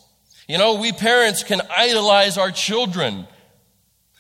You 0.48 0.58
know, 0.58 0.75
we 0.75 0.94
parents 0.94 1.44
can 1.44 1.60
idolize 1.78 2.38
our 2.38 2.52
children. 2.52 3.28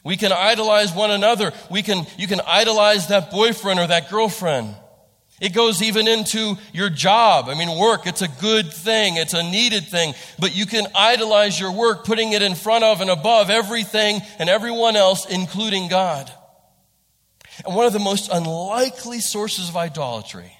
We 0.03 0.17
can 0.17 0.33
idolize 0.33 0.91
one 0.91 1.11
another. 1.11 1.53
We 1.71 1.83
can, 1.83 2.05
you 2.17 2.27
can 2.27 2.41
idolize 2.45 3.07
that 3.07 3.31
boyfriend 3.31 3.79
or 3.79 3.87
that 3.87 4.09
girlfriend. 4.09 4.75
It 5.41 5.53
goes 5.53 5.81
even 5.81 6.07
into 6.07 6.55
your 6.71 6.89
job. 6.89 7.49
I 7.49 7.55
mean, 7.55 7.77
work, 7.77 8.07
it's 8.07 8.21
a 8.21 8.27
good 8.27 8.71
thing, 8.71 9.17
it's 9.17 9.33
a 9.33 9.43
needed 9.43 9.85
thing, 9.87 10.13
but 10.39 10.55
you 10.55 10.65
can 10.65 10.87
idolize 10.95 11.59
your 11.59 11.73
work, 11.73 12.05
putting 12.05 12.31
it 12.31 12.41
in 12.41 12.55
front 12.55 12.85
of 12.85 13.01
and 13.01 13.09
above 13.09 13.49
everything 13.49 14.21
and 14.39 14.49
everyone 14.49 14.95
else, 14.95 15.25
including 15.25 15.89
God. 15.89 16.31
And 17.65 17.75
one 17.75 17.85
of 17.85 17.93
the 17.93 17.99
most 17.99 18.29
unlikely 18.31 19.19
sources 19.19 19.67
of 19.67 19.75
idolatry 19.75 20.53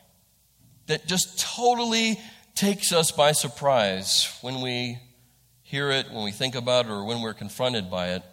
that 0.88 1.08
just 1.08 1.40
totally 1.40 2.20
takes 2.54 2.92
us 2.92 3.12
by 3.12 3.32
surprise 3.32 4.38
when 4.42 4.62
we 4.62 5.00
hear 5.62 5.90
it, 5.90 6.12
when 6.12 6.24
we 6.24 6.32
think 6.32 6.54
about 6.54 6.86
it, 6.86 6.92
or 6.92 7.06
when 7.06 7.22
we're 7.22 7.34
confronted 7.34 7.90
by 7.90 8.10
it 8.10 8.24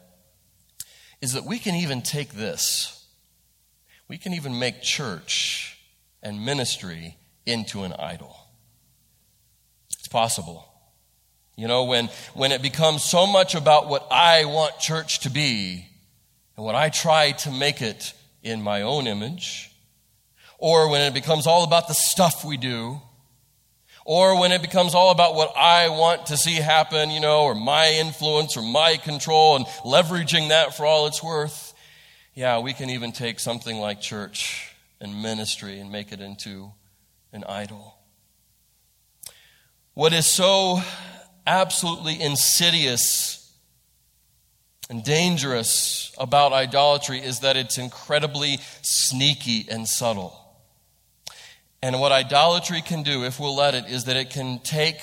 is 1.20 1.32
that 1.34 1.44
we 1.44 1.60
can 1.60 1.76
even 1.76 2.02
take 2.02 2.32
this. 2.32 3.06
We 4.08 4.18
can 4.18 4.34
even 4.34 4.58
make 4.58 4.82
church 4.82 5.71
and 6.22 6.44
ministry 6.44 7.16
into 7.46 7.82
an 7.82 7.92
idol. 7.92 8.36
It's 9.98 10.08
possible. 10.08 10.66
You 11.56 11.68
know, 11.68 11.84
when, 11.84 12.08
when 12.34 12.52
it 12.52 12.62
becomes 12.62 13.04
so 13.04 13.26
much 13.26 13.54
about 13.54 13.88
what 13.88 14.06
I 14.10 14.46
want 14.46 14.78
church 14.78 15.20
to 15.20 15.30
be 15.30 15.86
and 16.56 16.64
what 16.64 16.74
I 16.74 16.88
try 16.88 17.32
to 17.32 17.50
make 17.50 17.82
it 17.82 18.14
in 18.42 18.62
my 18.62 18.82
own 18.82 19.06
image, 19.06 19.70
or 20.58 20.88
when 20.88 21.02
it 21.02 21.14
becomes 21.14 21.46
all 21.46 21.64
about 21.64 21.88
the 21.88 21.94
stuff 21.94 22.44
we 22.44 22.56
do, 22.56 23.00
or 24.04 24.40
when 24.40 24.50
it 24.50 24.62
becomes 24.62 24.94
all 24.94 25.10
about 25.10 25.34
what 25.34 25.52
I 25.56 25.88
want 25.90 26.26
to 26.26 26.36
see 26.36 26.54
happen, 26.54 27.10
you 27.10 27.20
know, 27.20 27.42
or 27.42 27.54
my 27.54 27.90
influence 27.90 28.56
or 28.56 28.62
my 28.62 28.96
control 28.96 29.56
and 29.56 29.66
leveraging 29.84 30.48
that 30.48 30.76
for 30.76 30.84
all 30.86 31.06
it's 31.06 31.22
worth, 31.22 31.74
yeah, 32.34 32.58
we 32.58 32.72
can 32.72 32.90
even 32.90 33.12
take 33.12 33.38
something 33.38 33.76
like 33.76 34.00
church 34.00 34.71
and 35.02 35.20
ministry 35.20 35.80
and 35.80 35.90
make 35.90 36.12
it 36.12 36.20
into 36.20 36.72
an 37.32 37.42
idol. 37.48 37.98
What 39.94 40.12
is 40.12 40.26
so 40.26 40.80
absolutely 41.44 42.22
insidious 42.22 43.52
and 44.88 45.02
dangerous 45.02 46.14
about 46.18 46.52
idolatry 46.52 47.18
is 47.18 47.40
that 47.40 47.56
it's 47.56 47.78
incredibly 47.78 48.60
sneaky 48.82 49.66
and 49.68 49.88
subtle. 49.88 50.38
And 51.82 51.98
what 51.98 52.12
idolatry 52.12 52.80
can 52.80 53.02
do, 53.02 53.24
if 53.24 53.40
we'll 53.40 53.56
let 53.56 53.74
it, 53.74 53.86
is 53.88 54.04
that 54.04 54.16
it 54.16 54.30
can 54.30 54.60
take 54.60 55.00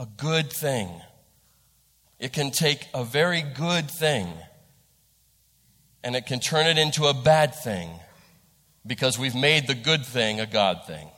a 0.00 0.06
good 0.06 0.52
thing. 0.52 0.90
It 2.18 2.32
can 2.32 2.50
take 2.50 2.88
a 2.92 3.04
very 3.04 3.42
good 3.42 3.88
thing 3.88 4.26
and 6.02 6.16
it 6.16 6.26
can 6.26 6.40
turn 6.40 6.66
it 6.66 6.78
into 6.78 7.04
a 7.04 7.14
bad 7.14 7.54
thing 7.54 7.90
because 8.86 9.18
we've 9.18 9.34
made 9.34 9.66
the 9.66 9.74
good 9.74 10.04
thing 10.04 10.40
a 10.40 10.46
God 10.46 10.82
thing. 10.86 11.08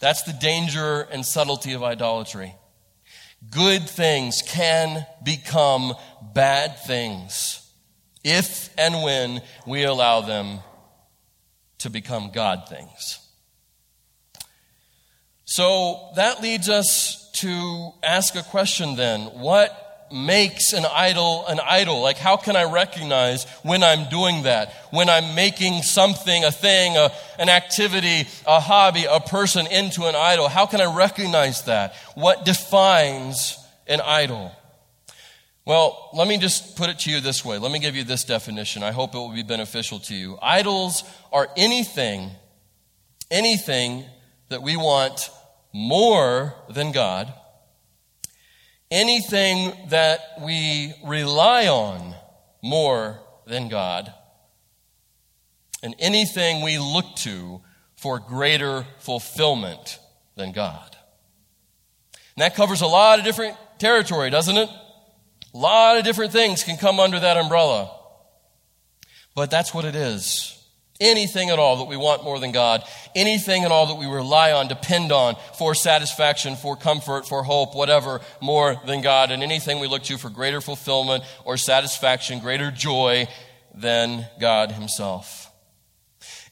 That's 0.00 0.22
the 0.24 0.32
danger 0.32 1.02
and 1.02 1.24
subtlety 1.24 1.72
of 1.72 1.82
idolatry. 1.82 2.54
Good 3.50 3.88
things 3.88 4.42
can 4.46 5.06
become 5.22 5.94
bad 6.34 6.78
things 6.80 7.60
if 8.22 8.70
and 8.78 9.02
when 9.02 9.42
we 9.66 9.84
allow 9.84 10.22
them 10.22 10.60
to 11.78 11.90
become 11.90 12.30
God 12.32 12.68
things. 12.68 13.20
So 15.44 16.10
that 16.16 16.42
leads 16.42 16.68
us 16.68 17.30
to 17.34 17.90
ask 18.02 18.34
a 18.34 18.42
question 18.42 18.96
then. 18.96 19.22
What 19.26 19.83
makes 20.14 20.72
an 20.72 20.86
idol 20.86 21.44
an 21.46 21.60
idol? 21.60 22.00
Like, 22.00 22.16
how 22.16 22.36
can 22.36 22.56
I 22.56 22.64
recognize 22.64 23.44
when 23.62 23.82
I'm 23.82 24.08
doing 24.08 24.44
that? 24.44 24.72
When 24.90 25.08
I'm 25.08 25.34
making 25.34 25.82
something, 25.82 26.44
a 26.44 26.52
thing, 26.52 26.96
a, 26.96 27.10
an 27.38 27.48
activity, 27.48 28.28
a 28.46 28.60
hobby, 28.60 29.06
a 29.10 29.20
person 29.20 29.66
into 29.66 30.04
an 30.04 30.14
idol? 30.14 30.48
How 30.48 30.66
can 30.66 30.80
I 30.80 30.94
recognize 30.94 31.64
that? 31.64 31.94
What 32.14 32.44
defines 32.44 33.58
an 33.86 34.00
idol? 34.00 34.52
Well, 35.66 36.10
let 36.12 36.28
me 36.28 36.38
just 36.38 36.76
put 36.76 36.90
it 36.90 37.00
to 37.00 37.10
you 37.10 37.20
this 37.20 37.44
way. 37.44 37.58
Let 37.58 37.72
me 37.72 37.78
give 37.78 37.96
you 37.96 38.04
this 38.04 38.24
definition. 38.24 38.82
I 38.82 38.92
hope 38.92 39.14
it 39.14 39.18
will 39.18 39.34
be 39.34 39.42
beneficial 39.42 39.98
to 40.00 40.14
you. 40.14 40.38
Idols 40.40 41.04
are 41.32 41.48
anything, 41.56 42.30
anything 43.30 44.04
that 44.50 44.62
we 44.62 44.76
want 44.76 45.30
more 45.72 46.54
than 46.68 46.92
God, 46.92 47.32
anything 48.94 49.72
that 49.88 50.20
we 50.40 50.94
rely 51.04 51.66
on 51.66 52.14
more 52.62 53.18
than 53.44 53.68
God, 53.68 54.14
and 55.82 55.96
anything 55.98 56.62
we 56.62 56.78
look 56.78 57.16
to 57.16 57.60
for 57.96 58.20
greater 58.20 58.86
fulfillment 59.00 59.98
than 60.36 60.52
God. 60.52 60.96
And 62.36 62.42
that 62.42 62.54
covers 62.54 62.80
a 62.82 62.86
lot 62.86 63.18
of 63.18 63.24
different 63.24 63.56
territory, 63.78 64.30
doesn't 64.30 64.56
it? 64.56 64.68
A 65.52 65.58
lot 65.58 65.98
of 65.98 66.04
different 66.04 66.32
things 66.32 66.62
can 66.62 66.76
come 66.76 67.00
under 67.00 67.18
that 67.18 67.36
umbrella. 67.36 67.90
But 69.34 69.50
that's 69.50 69.74
what 69.74 69.84
it 69.84 69.96
is. 69.96 70.53
Anything 71.00 71.50
at 71.50 71.58
all 71.58 71.78
that 71.78 71.88
we 71.88 71.96
want 71.96 72.22
more 72.22 72.38
than 72.38 72.52
God, 72.52 72.84
anything 73.16 73.64
at 73.64 73.72
all 73.72 73.86
that 73.88 73.96
we 73.96 74.06
rely 74.06 74.52
on, 74.52 74.68
depend 74.68 75.10
on 75.10 75.34
for 75.58 75.74
satisfaction, 75.74 76.54
for 76.54 76.76
comfort, 76.76 77.26
for 77.26 77.42
hope, 77.42 77.74
whatever, 77.74 78.20
more 78.40 78.80
than 78.86 79.00
God, 79.00 79.32
and 79.32 79.42
anything 79.42 79.80
we 79.80 79.88
look 79.88 80.04
to 80.04 80.18
for 80.18 80.30
greater 80.30 80.60
fulfillment 80.60 81.24
or 81.44 81.56
satisfaction, 81.56 82.38
greater 82.38 82.70
joy 82.70 83.26
than 83.74 84.24
God 84.40 84.70
Himself. 84.70 85.50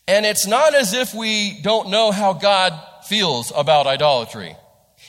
And 0.08 0.26
it's 0.26 0.46
not 0.46 0.75
as 0.75 0.92
if 0.92 1.14
we 1.14 1.61
don't 1.62 1.90
know 1.90 2.11
how 2.11 2.32
God 2.32 2.72
feels 3.04 3.52
about 3.54 3.87
idolatry. 3.87 4.56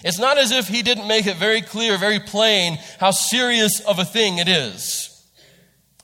It's 0.04 0.20
not 0.20 0.38
as 0.38 0.52
if 0.52 0.68
He 0.68 0.84
didn't 0.84 1.08
make 1.08 1.26
it 1.26 1.38
very 1.38 1.62
clear, 1.62 1.98
very 1.98 2.20
plain, 2.20 2.78
how 3.00 3.10
serious 3.10 3.80
of 3.80 3.98
a 3.98 4.06
thing 4.06 4.38
it 4.38 4.48
is. 4.48 5.10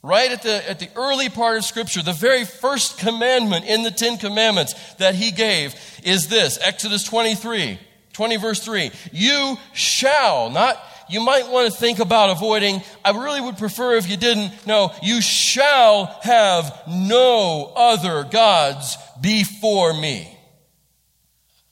Right 0.02 0.32
at 0.32 0.44
the, 0.44 0.70
at 0.70 0.80
the 0.80 0.90
early 0.96 1.28
part 1.28 1.58
of 1.58 1.66
Scripture, 1.66 2.02
the 2.02 2.14
very 2.14 2.46
first 2.46 3.00
commandment 3.00 3.66
in 3.66 3.84
the 3.84 3.92
Ten 3.92 4.18
Commandments 4.18 4.74
that 4.96 5.14
he 5.14 5.32
gave 5.32 5.76
is 6.04 6.30
this 6.30 6.58
Exodus 6.62 7.04
23, 7.04 7.78
20, 8.14 8.36
verse 8.38 8.64
3. 8.64 8.92
You 9.12 9.58
shall, 9.74 10.50
not, 10.52 10.82
you 11.10 11.20
might 11.20 11.50
want 11.50 11.70
to 11.70 11.78
think 11.78 12.00
about 12.00 12.30
avoiding, 12.30 12.82
I 13.04 13.12
really 13.12 13.42
would 13.42 13.58
prefer 13.58 13.98
if 13.98 14.10
you 14.10 14.16
didn't. 14.16 14.66
No, 14.66 14.94
you 15.04 15.22
shall 15.22 16.06
have 16.22 16.84
no 16.88 17.74
other 17.76 18.24
gods 18.24 18.96
before 19.20 19.94
me. 19.94 20.34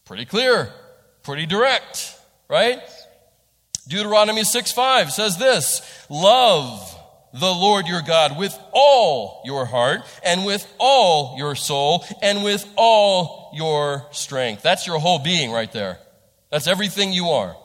Pretty 0.03 0.25
clear, 0.25 0.73
pretty 1.23 1.45
direct, 1.45 2.13
right? 2.49 2.81
Deuteronomy 3.87 4.43
6 4.43 4.71
5 4.73 5.13
says 5.13 5.37
this 5.37 5.81
Love 6.09 6.96
the 7.39 7.51
Lord 7.51 7.87
your 7.87 8.01
God 8.01 8.37
with 8.37 8.57
all 8.71 9.41
your 9.45 9.65
heart 9.65 10.01
and 10.23 10.45
with 10.45 10.65
all 10.79 11.35
your 11.37 11.55
soul 11.55 12.05
and 12.21 12.43
with 12.43 12.67
all 12.75 13.51
your 13.53 14.07
strength. 14.11 14.63
That's 14.63 14.87
your 14.87 14.99
whole 14.99 15.19
being 15.19 15.51
right 15.51 15.71
there. 15.71 15.99
That's 16.51 16.67
everything 16.67 17.11
you 17.11 17.29
are. 17.29 17.55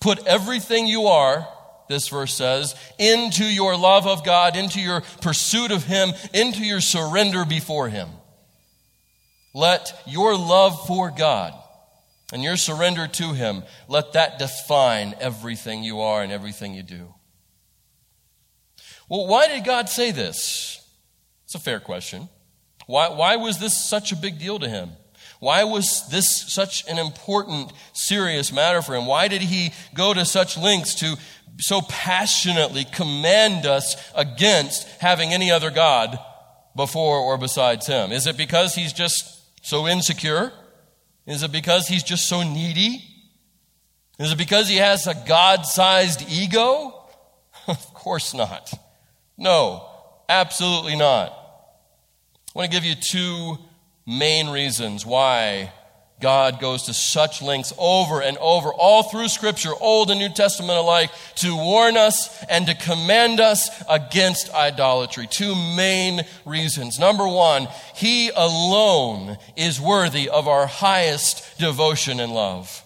Put 0.00 0.26
everything 0.26 0.86
you 0.86 1.06
are, 1.06 1.46
this 1.88 2.08
verse 2.08 2.34
says, 2.34 2.74
into 2.98 3.44
your 3.44 3.76
love 3.76 4.06
of 4.06 4.24
God, 4.24 4.56
into 4.56 4.80
your 4.80 5.02
pursuit 5.20 5.70
of 5.70 5.84
Him, 5.84 6.10
into 6.32 6.64
your 6.64 6.80
surrender 6.80 7.44
before 7.44 7.88
Him. 7.88 8.08
Let 9.52 10.02
your 10.06 10.36
love 10.36 10.86
for 10.86 11.10
God 11.10 11.54
and 12.32 12.42
your 12.42 12.56
surrender 12.56 13.06
to 13.06 13.32
Him, 13.32 13.62
let 13.88 14.14
that 14.14 14.38
define 14.38 15.14
everything 15.20 15.84
you 15.84 16.00
are 16.00 16.22
and 16.22 16.32
everything 16.32 16.74
you 16.74 16.82
do. 16.82 17.14
Well, 19.08 19.26
why 19.26 19.48
did 19.48 19.64
God 19.64 19.88
say 19.88 20.10
this? 20.10 20.80
It's 21.44 21.54
a 21.54 21.58
fair 21.58 21.80
question. 21.80 22.28
Why, 22.86 23.08
why 23.08 23.36
was 23.36 23.58
this 23.58 23.76
such 23.76 24.12
a 24.12 24.16
big 24.16 24.38
deal 24.38 24.58
to 24.58 24.68
him? 24.68 24.90
Why 25.40 25.64
was 25.64 26.08
this 26.08 26.52
such 26.52 26.88
an 26.88 26.98
important, 26.98 27.72
serious 27.92 28.52
matter 28.52 28.82
for 28.82 28.94
him? 28.94 29.06
Why 29.06 29.28
did 29.28 29.42
he 29.42 29.72
go 29.94 30.14
to 30.14 30.24
such 30.24 30.56
lengths 30.56 30.94
to 30.96 31.16
so 31.58 31.82
passionately 31.82 32.84
command 32.84 33.66
us 33.66 33.96
against 34.14 34.88
having 35.00 35.32
any 35.32 35.50
other 35.50 35.70
God 35.70 36.18
before 36.74 37.18
or 37.18 37.36
besides 37.36 37.86
him? 37.86 38.10
Is 38.10 38.26
it 38.26 38.36
because 38.36 38.74
he's 38.74 38.92
just 38.92 39.40
so 39.62 39.86
insecure? 39.86 40.52
Is 41.26 41.42
it 41.42 41.52
because 41.52 41.88
he's 41.88 42.02
just 42.02 42.28
so 42.28 42.42
needy? 42.42 43.04
Is 44.18 44.32
it 44.32 44.38
because 44.38 44.68
he 44.68 44.76
has 44.76 45.06
a 45.06 45.14
God 45.26 45.66
sized 45.66 46.24
ego? 46.30 47.06
of 47.68 47.94
course 47.94 48.34
not. 48.34 48.72
No, 49.36 49.88
absolutely 50.28 50.96
not. 50.96 51.32
I 51.32 52.58
want 52.58 52.70
to 52.70 52.76
give 52.76 52.84
you 52.84 52.94
two 52.94 53.58
main 54.06 54.48
reasons 54.48 55.04
why 55.04 55.72
God 56.20 56.60
goes 56.60 56.84
to 56.84 56.94
such 56.94 57.42
lengths 57.42 57.72
over 57.76 58.22
and 58.22 58.38
over, 58.38 58.72
all 58.72 59.02
through 59.02 59.28
Scripture, 59.28 59.72
Old 59.78 60.10
and 60.10 60.20
New 60.20 60.28
Testament 60.28 60.78
alike, 60.78 61.10
to 61.36 61.54
warn 61.56 61.96
us 61.96 62.42
and 62.44 62.66
to 62.66 62.74
command 62.74 63.40
us 63.40 63.68
against 63.90 64.54
idolatry. 64.54 65.26
Two 65.26 65.54
main 65.76 66.22
reasons. 66.46 66.98
Number 66.98 67.26
one, 67.26 67.66
He 67.96 68.30
alone 68.30 69.36
is 69.56 69.80
worthy 69.80 70.28
of 70.28 70.46
our 70.46 70.66
highest 70.66 71.58
devotion 71.58 72.20
and 72.20 72.32
love. 72.32 72.83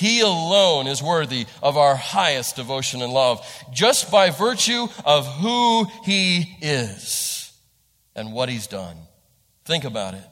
He 0.00 0.22
alone 0.22 0.86
is 0.86 1.02
worthy 1.02 1.44
of 1.62 1.76
our 1.76 1.94
highest 1.94 2.56
devotion 2.56 3.02
and 3.02 3.12
love, 3.12 3.46
just 3.70 4.10
by 4.10 4.30
virtue 4.30 4.86
of 5.04 5.26
who 5.26 5.84
He 6.06 6.56
is 6.62 7.52
and 8.16 8.32
what 8.32 8.48
He's 8.48 8.66
done. 8.66 8.96
Think 9.66 9.84
about 9.84 10.14
it. 10.14 10.24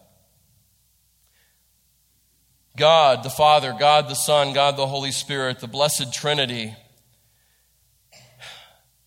God 2.78 3.22
the 3.22 3.28
Father, 3.28 3.76
God 3.78 4.08
the 4.08 4.14
Son, 4.14 4.54
God 4.54 4.78
the 4.78 4.87
Holy 4.87 5.10
Spirit, 5.10 5.58
the 5.58 5.66
blessed 5.66 6.14
Trinity, 6.14 6.75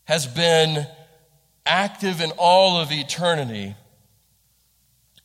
has 0.04 0.28
been 0.28 0.86
active 1.66 2.22
in 2.22 2.34
all 2.38 2.80
of 2.80 2.92
eternity 2.92 3.74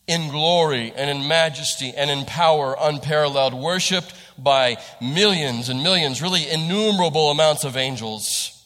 in 0.07 0.31
glory 0.31 0.93
and 0.97 1.11
in 1.11 1.29
majesty 1.29 1.93
and 1.95 2.11
in 2.11 2.25
power 2.25 2.75
unparalleled, 2.81 3.53
worshiped 3.53 4.15
by 4.39 4.77
millions 5.01 5.69
and 5.69 5.83
millions, 5.83 6.23
really 6.23 6.49
innumerable 6.49 7.31
amounts 7.31 7.65
of 7.65 7.77
angels, 7.77 8.65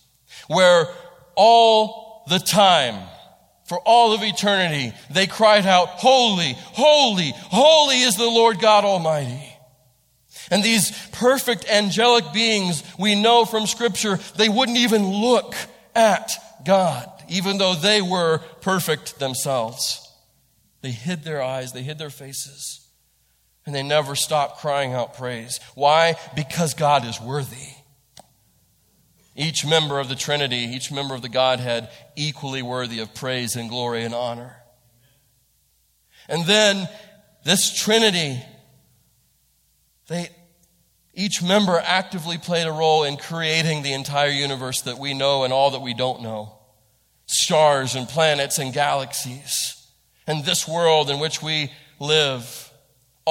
where 0.48 0.86
all 1.36 2.24
the 2.28 2.38
time, 2.38 2.96
for 3.64 3.78
all 3.80 4.12
of 4.12 4.22
eternity, 4.22 4.92
they 5.10 5.26
cried 5.26 5.66
out, 5.66 5.88
Holy, 5.88 6.54
holy, 6.56 7.32
holy 7.34 8.00
is 8.00 8.16
the 8.16 8.26
Lord 8.26 8.60
God 8.60 8.84
Almighty. 8.84 9.46
And 10.50 10.62
these 10.62 10.90
perfect 11.12 11.68
angelic 11.68 12.32
beings, 12.32 12.82
we 12.98 13.14
know 13.14 13.44
from 13.44 13.66
Scripture, 13.66 14.18
they 14.36 14.48
wouldn't 14.48 14.78
even 14.78 15.06
look 15.06 15.54
at 15.94 16.32
God, 16.64 17.08
even 17.28 17.58
though 17.58 17.74
they 17.74 18.02
were 18.02 18.38
perfect 18.60 19.18
themselves. 19.18 20.08
They 20.82 20.90
hid 20.90 21.24
their 21.24 21.42
eyes, 21.42 21.72
they 21.72 21.82
hid 21.82 21.98
their 21.98 22.10
faces, 22.10 22.79
and 23.67 23.75
they 23.75 23.83
never 23.83 24.14
stop 24.14 24.59
crying 24.59 24.93
out 24.93 25.14
praise. 25.14 25.61
Why? 25.75 26.17
Because 26.35 26.75
God 26.75 27.05
is 27.05 27.21
worthy. 27.21 27.75
Each 29.37 29.64
member 29.64 29.99
of 29.99 30.09
the 30.09 30.17
Trinity, 30.17 30.57
each 30.57 30.90
member 30.90 31.14
of 31.14 31.23
the 31.23 31.29
Godhead, 31.29 31.88
equally 32.17 32.62
worthy 32.62 32.99
of 32.99 33.14
praise 33.14 33.57
and 33.57 33.69
glory 33.69 34.05
and 34.05 34.14
honor. 34.14 34.57
And 36.29 36.47
then 36.47 36.88
this 37.45 37.73
Trinity, 37.73 38.43
they, 40.09 40.29
each 41.14 41.43
member 41.43 41.81
actively 41.85 42.38
played 42.38 42.67
a 42.67 42.73
role 42.73 43.05
in 43.05 43.17
creating 43.17 43.83
the 43.83 43.93
entire 43.93 44.31
universe 44.31 44.83
that 44.83 44.99
we 44.99 45.14
know 45.14 45.45
and 45.45 45.52
all 45.52 45.71
that 45.73 45.81
we 45.81 45.95
don't 45.95 46.23
know 46.23 46.57
stars 47.31 47.95
and 47.95 48.09
planets 48.09 48.59
and 48.59 48.73
galaxies, 48.73 49.87
and 50.26 50.45
this 50.45 50.67
world 50.67 51.09
in 51.11 51.21
which 51.21 51.40
we 51.40 51.71
live 52.00 52.69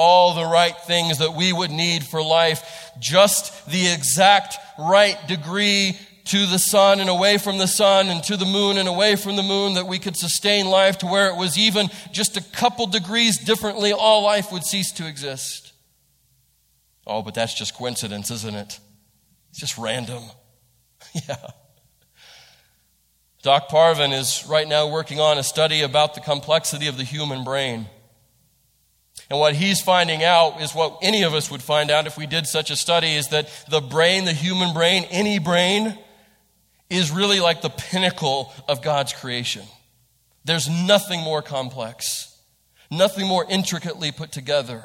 all 0.02 0.32
the 0.32 0.46
right 0.46 0.74
things 0.86 1.18
that 1.18 1.34
we 1.34 1.52
would 1.52 1.70
need 1.70 2.02
for 2.02 2.22
life, 2.22 2.90
just 2.98 3.66
the 3.70 3.92
exact 3.92 4.56
right 4.78 5.18
degree 5.28 5.94
to 6.24 6.46
the 6.46 6.58
sun 6.58 7.00
and 7.00 7.10
away 7.10 7.36
from 7.36 7.58
the 7.58 7.66
sun 7.66 8.08
and 8.08 8.24
to 8.24 8.38
the 8.38 8.46
moon 8.46 8.78
and 8.78 8.88
away 8.88 9.14
from 9.14 9.36
the 9.36 9.42
moon 9.42 9.74
that 9.74 9.86
we 9.86 9.98
could 9.98 10.16
sustain 10.16 10.64
life 10.64 10.96
to 10.96 11.06
where 11.06 11.28
it 11.28 11.36
was 11.36 11.58
even 11.58 11.90
just 12.12 12.38
a 12.38 12.40
couple 12.40 12.86
degrees 12.86 13.36
differently, 13.36 13.92
all 13.92 14.22
life 14.22 14.50
would 14.50 14.64
cease 14.64 14.90
to 14.92 15.06
exist. 15.06 15.74
Oh, 17.06 17.20
but 17.20 17.34
that's 17.34 17.52
just 17.52 17.74
coincidence, 17.74 18.30
isn't 18.30 18.54
it? 18.54 18.80
It's 19.50 19.60
just 19.60 19.76
random. 19.76 20.22
yeah. 21.28 21.36
Doc 23.42 23.68
Parvin 23.68 24.12
is 24.12 24.46
right 24.48 24.66
now 24.66 24.88
working 24.88 25.20
on 25.20 25.36
a 25.36 25.42
study 25.42 25.82
about 25.82 26.14
the 26.14 26.22
complexity 26.22 26.86
of 26.86 26.96
the 26.96 27.04
human 27.04 27.44
brain. 27.44 27.86
And 29.30 29.38
what 29.38 29.54
he's 29.54 29.80
finding 29.80 30.24
out 30.24 30.60
is 30.60 30.74
what 30.74 30.98
any 31.02 31.22
of 31.22 31.34
us 31.34 31.50
would 31.52 31.62
find 31.62 31.88
out 31.88 32.08
if 32.08 32.18
we 32.18 32.26
did 32.26 32.46
such 32.48 32.70
a 32.70 32.76
study 32.76 33.14
is 33.14 33.28
that 33.28 33.48
the 33.70 33.80
brain, 33.80 34.24
the 34.24 34.32
human 34.32 34.74
brain, 34.74 35.06
any 35.08 35.38
brain, 35.38 35.96
is 36.90 37.12
really 37.12 37.38
like 37.38 37.62
the 37.62 37.70
pinnacle 37.70 38.52
of 38.68 38.82
God's 38.82 39.12
creation. 39.12 39.62
There's 40.44 40.68
nothing 40.68 41.20
more 41.20 41.42
complex, 41.42 42.36
nothing 42.90 43.28
more 43.28 43.46
intricately 43.48 44.10
put 44.10 44.32
together, 44.32 44.84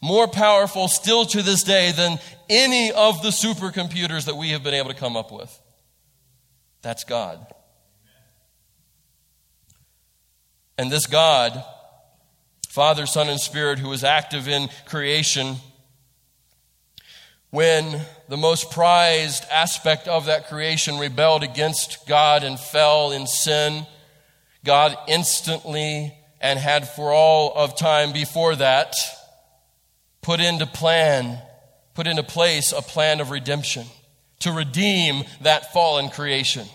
more 0.00 0.28
powerful 0.28 0.86
still 0.86 1.24
to 1.26 1.42
this 1.42 1.64
day 1.64 1.90
than 1.90 2.20
any 2.48 2.92
of 2.92 3.22
the 3.22 3.30
supercomputers 3.30 4.26
that 4.26 4.36
we 4.36 4.50
have 4.50 4.62
been 4.62 4.74
able 4.74 4.90
to 4.90 4.96
come 4.96 5.16
up 5.16 5.32
with. 5.32 5.60
That's 6.82 7.02
God. 7.02 7.44
And 10.78 10.92
this 10.92 11.06
God 11.06 11.64
Father, 12.72 13.04
Son, 13.04 13.28
and 13.28 13.38
Spirit 13.38 13.80
who 13.80 13.92
is 13.92 14.02
active 14.02 14.48
in 14.48 14.70
creation, 14.86 15.56
when 17.50 18.00
the 18.30 18.38
most 18.38 18.70
prized 18.70 19.44
aspect 19.52 20.08
of 20.08 20.24
that 20.24 20.48
creation 20.48 20.98
rebelled 20.98 21.42
against 21.42 22.06
God 22.08 22.42
and 22.42 22.58
fell 22.58 23.12
in 23.12 23.26
sin, 23.26 23.86
God 24.64 24.96
instantly 25.06 26.14
and 26.40 26.58
had 26.58 26.88
for 26.88 27.12
all 27.12 27.52
of 27.54 27.76
time 27.76 28.10
before 28.10 28.56
that 28.56 28.94
put 30.22 30.40
into 30.40 30.64
plan, 30.64 31.38
put 31.92 32.06
into 32.06 32.22
place 32.22 32.72
a 32.72 32.80
plan 32.80 33.20
of 33.20 33.30
redemption 33.30 33.84
to 34.38 34.50
redeem 34.50 35.24
that 35.42 35.74
fallen 35.74 36.08
creation. 36.08 36.66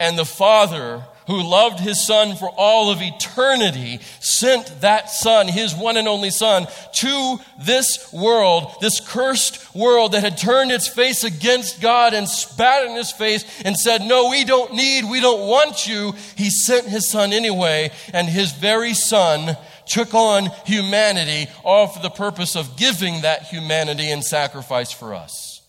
And 0.00 0.18
the 0.18 0.24
Father 0.24 1.04
who 1.26 1.42
loved 1.42 1.80
his 1.80 2.04
son 2.04 2.36
for 2.36 2.48
all 2.56 2.90
of 2.90 3.00
eternity, 3.00 4.00
sent 4.20 4.80
that 4.80 5.10
son, 5.10 5.48
his 5.48 5.74
one 5.74 5.96
and 5.96 6.06
only 6.06 6.30
son, 6.30 6.66
to 6.92 7.38
this 7.58 8.12
world, 8.12 8.74
this 8.80 9.00
cursed 9.00 9.74
world 9.74 10.12
that 10.12 10.22
had 10.22 10.36
turned 10.36 10.70
its 10.70 10.86
face 10.86 11.24
against 11.24 11.80
God 11.80 12.14
and 12.14 12.28
spat 12.28 12.86
in 12.86 12.96
his 12.96 13.10
face 13.10 13.44
and 13.64 13.76
said, 13.76 14.02
No, 14.02 14.30
we 14.30 14.44
don't 14.44 14.74
need, 14.74 15.04
we 15.10 15.20
don't 15.20 15.48
want 15.48 15.86
you. 15.86 16.12
He 16.36 16.50
sent 16.50 16.86
his 16.86 17.08
son 17.08 17.32
anyway, 17.32 17.90
and 18.12 18.28
his 18.28 18.52
very 18.52 18.94
son 18.94 19.56
took 19.86 20.14
on 20.14 20.50
humanity, 20.64 21.50
all 21.64 21.86
for 21.86 22.02
the 22.02 22.10
purpose 22.10 22.56
of 22.56 22.76
giving 22.76 23.22
that 23.22 23.44
humanity 23.44 24.10
in 24.10 24.22
sacrifice 24.22 24.90
for 24.90 25.14
us. 25.14 25.62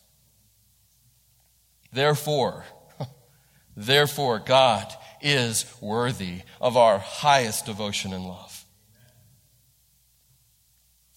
Therefore, 1.91 2.65
therefore, 3.75 4.39
God 4.39 4.93
is 5.21 5.65
worthy 5.81 6.41
of 6.61 6.77
our 6.77 6.99
highest 6.99 7.65
devotion 7.65 8.13
and 8.13 8.25
love. 8.25 8.65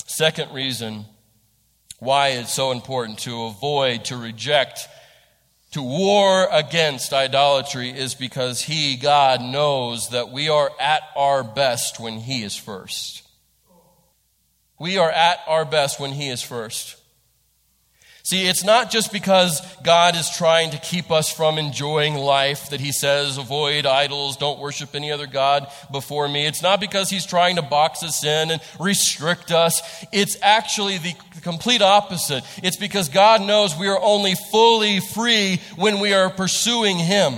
Second 0.06 0.52
reason 0.52 1.04
why 1.98 2.28
it's 2.28 2.54
so 2.54 2.72
important 2.72 3.18
to 3.20 3.44
avoid, 3.44 4.04
to 4.06 4.16
reject, 4.16 4.88
to 5.72 5.82
war 5.82 6.48
against 6.50 7.12
idolatry 7.12 7.90
is 7.90 8.14
because 8.14 8.62
He, 8.62 8.96
God, 8.96 9.42
knows 9.42 10.10
that 10.10 10.30
we 10.30 10.48
are 10.48 10.70
at 10.80 11.02
our 11.14 11.44
best 11.44 12.00
when 12.00 12.14
He 12.18 12.42
is 12.42 12.56
first. 12.56 13.22
We 14.78 14.96
are 14.96 15.10
at 15.10 15.40
our 15.46 15.64
best 15.64 16.00
when 16.00 16.12
He 16.12 16.28
is 16.28 16.42
first. 16.42 16.96
See, 18.28 18.46
it's 18.46 18.62
not 18.62 18.90
just 18.90 19.10
because 19.10 19.62
God 19.82 20.14
is 20.14 20.28
trying 20.28 20.72
to 20.72 20.78
keep 20.78 21.10
us 21.10 21.32
from 21.32 21.56
enjoying 21.56 22.14
life 22.14 22.68
that 22.68 22.78
He 22.78 22.92
says, 22.92 23.38
avoid 23.38 23.86
idols, 23.86 24.36
don't 24.36 24.60
worship 24.60 24.94
any 24.94 25.10
other 25.10 25.26
God 25.26 25.66
before 25.90 26.28
me. 26.28 26.44
It's 26.44 26.60
not 26.60 26.78
because 26.78 27.08
He's 27.08 27.24
trying 27.24 27.56
to 27.56 27.62
box 27.62 28.02
us 28.02 28.22
in 28.22 28.50
and 28.50 28.60
restrict 28.78 29.50
us. 29.50 29.80
It's 30.12 30.36
actually 30.42 30.98
the 30.98 31.14
complete 31.40 31.80
opposite. 31.80 32.44
It's 32.62 32.76
because 32.76 33.08
God 33.08 33.40
knows 33.40 33.74
we 33.74 33.88
are 33.88 33.98
only 33.98 34.34
fully 34.34 35.00
free 35.00 35.62
when 35.76 35.98
we 35.98 36.12
are 36.12 36.28
pursuing 36.28 36.98
Him. 36.98 37.32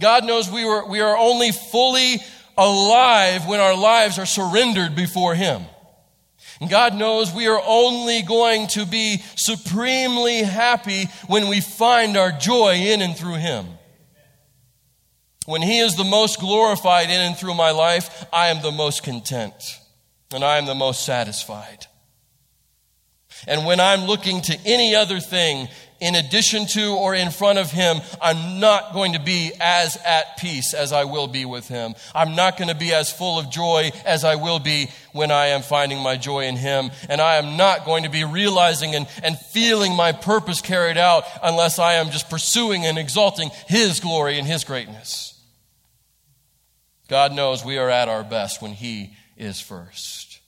God 0.00 0.24
knows 0.24 0.50
we, 0.50 0.64
were, 0.64 0.84
we 0.84 0.98
are 0.98 1.16
only 1.16 1.52
fully 1.52 2.16
alive 2.58 3.46
when 3.46 3.60
our 3.60 3.76
lives 3.76 4.18
are 4.18 4.26
surrendered 4.26 4.96
before 4.96 5.36
Him. 5.36 5.62
God 6.70 6.94
knows 6.94 7.32
we 7.32 7.48
are 7.48 7.62
only 7.64 8.22
going 8.22 8.66
to 8.68 8.86
be 8.86 9.22
supremely 9.36 10.42
happy 10.42 11.08
when 11.26 11.48
we 11.48 11.60
find 11.60 12.16
our 12.16 12.32
joy 12.32 12.74
in 12.74 13.02
and 13.02 13.16
through 13.16 13.36
Him. 13.36 13.66
When 15.44 15.62
He 15.62 15.78
is 15.78 15.96
the 15.96 16.04
most 16.04 16.40
glorified 16.40 17.10
in 17.10 17.20
and 17.20 17.36
through 17.36 17.54
my 17.54 17.70
life, 17.70 18.26
I 18.32 18.48
am 18.48 18.62
the 18.62 18.72
most 18.72 19.02
content 19.02 19.54
and 20.32 20.42
I 20.42 20.58
am 20.58 20.66
the 20.66 20.74
most 20.74 21.04
satisfied. 21.04 21.86
And 23.46 23.66
when 23.66 23.80
I'm 23.80 24.04
looking 24.04 24.40
to 24.42 24.58
any 24.64 24.94
other 24.94 25.20
thing 25.20 25.68
in 26.00 26.14
addition 26.14 26.66
to 26.66 26.94
or 26.94 27.14
in 27.14 27.30
front 27.30 27.58
of 27.58 27.70
him, 27.70 28.00
I'm 28.20 28.60
not 28.60 28.92
going 28.92 29.14
to 29.14 29.20
be 29.20 29.52
as 29.60 29.96
at 30.04 30.36
peace 30.36 30.74
as 30.74 30.92
I 30.92 31.04
will 31.04 31.26
be 31.26 31.44
with 31.44 31.68
him. 31.68 31.94
I'm 32.14 32.34
not 32.34 32.56
going 32.58 32.68
to 32.68 32.74
be 32.74 32.92
as 32.92 33.10
full 33.10 33.38
of 33.38 33.50
joy 33.50 33.92
as 34.04 34.24
I 34.24 34.36
will 34.36 34.58
be 34.58 34.88
when 35.12 35.30
I 35.30 35.46
am 35.46 35.62
finding 35.62 36.00
my 36.00 36.16
joy 36.16 36.44
in 36.44 36.56
him. 36.56 36.90
And 37.08 37.20
I 37.20 37.36
am 37.36 37.56
not 37.56 37.84
going 37.84 38.02
to 38.02 38.10
be 38.10 38.24
realizing 38.24 38.94
and, 38.94 39.06
and 39.22 39.38
feeling 39.38 39.94
my 39.94 40.12
purpose 40.12 40.60
carried 40.60 40.98
out 40.98 41.24
unless 41.42 41.78
I 41.78 41.94
am 41.94 42.10
just 42.10 42.28
pursuing 42.28 42.84
and 42.84 42.98
exalting 42.98 43.50
his 43.66 44.00
glory 44.00 44.38
and 44.38 44.46
his 44.46 44.64
greatness. 44.64 45.32
God 47.08 47.32
knows 47.32 47.64
we 47.64 47.78
are 47.78 47.90
at 47.90 48.08
our 48.08 48.24
best 48.24 48.60
when 48.60 48.72
he 48.72 49.14
is 49.36 49.60
first. 49.60 50.40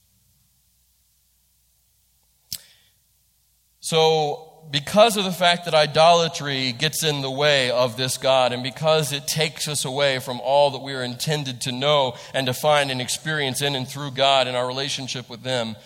So, 3.80 4.47
because 4.70 5.16
of 5.16 5.24
the 5.24 5.33
fact 5.33 5.64
that 5.64 5.74
idolatry 5.74 6.72
gets 6.72 7.02
in 7.02 7.22
the 7.22 7.31
way 7.31 7.70
of 7.70 7.96
this 7.96 8.18
God, 8.18 8.52
and 8.52 8.62
because 8.62 9.12
it 9.12 9.26
takes 9.26 9.68
us 9.68 9.85
away 9.85 10.18
from 10.18 10.40
all 10.40 10.70
that 10.72 10.83
we 10.83 10.94
are 10.94 11.02
intended 11.02 11.62
to 11.62 11.72
know 11.72 12.16
and 12.35 12.46
to 12.46 12.54
find 12.54 12.90
and 12.90 13.00
experience 13.00 13.62
in 13.62 13.74
and 13.74 13.88
through 13.88 14.11
God 14.12 14.46
and 14.46 14.57
our 14.57 14.66
relationship 14.66 15.31
with 15.31 15.42
them, 15.42 15.76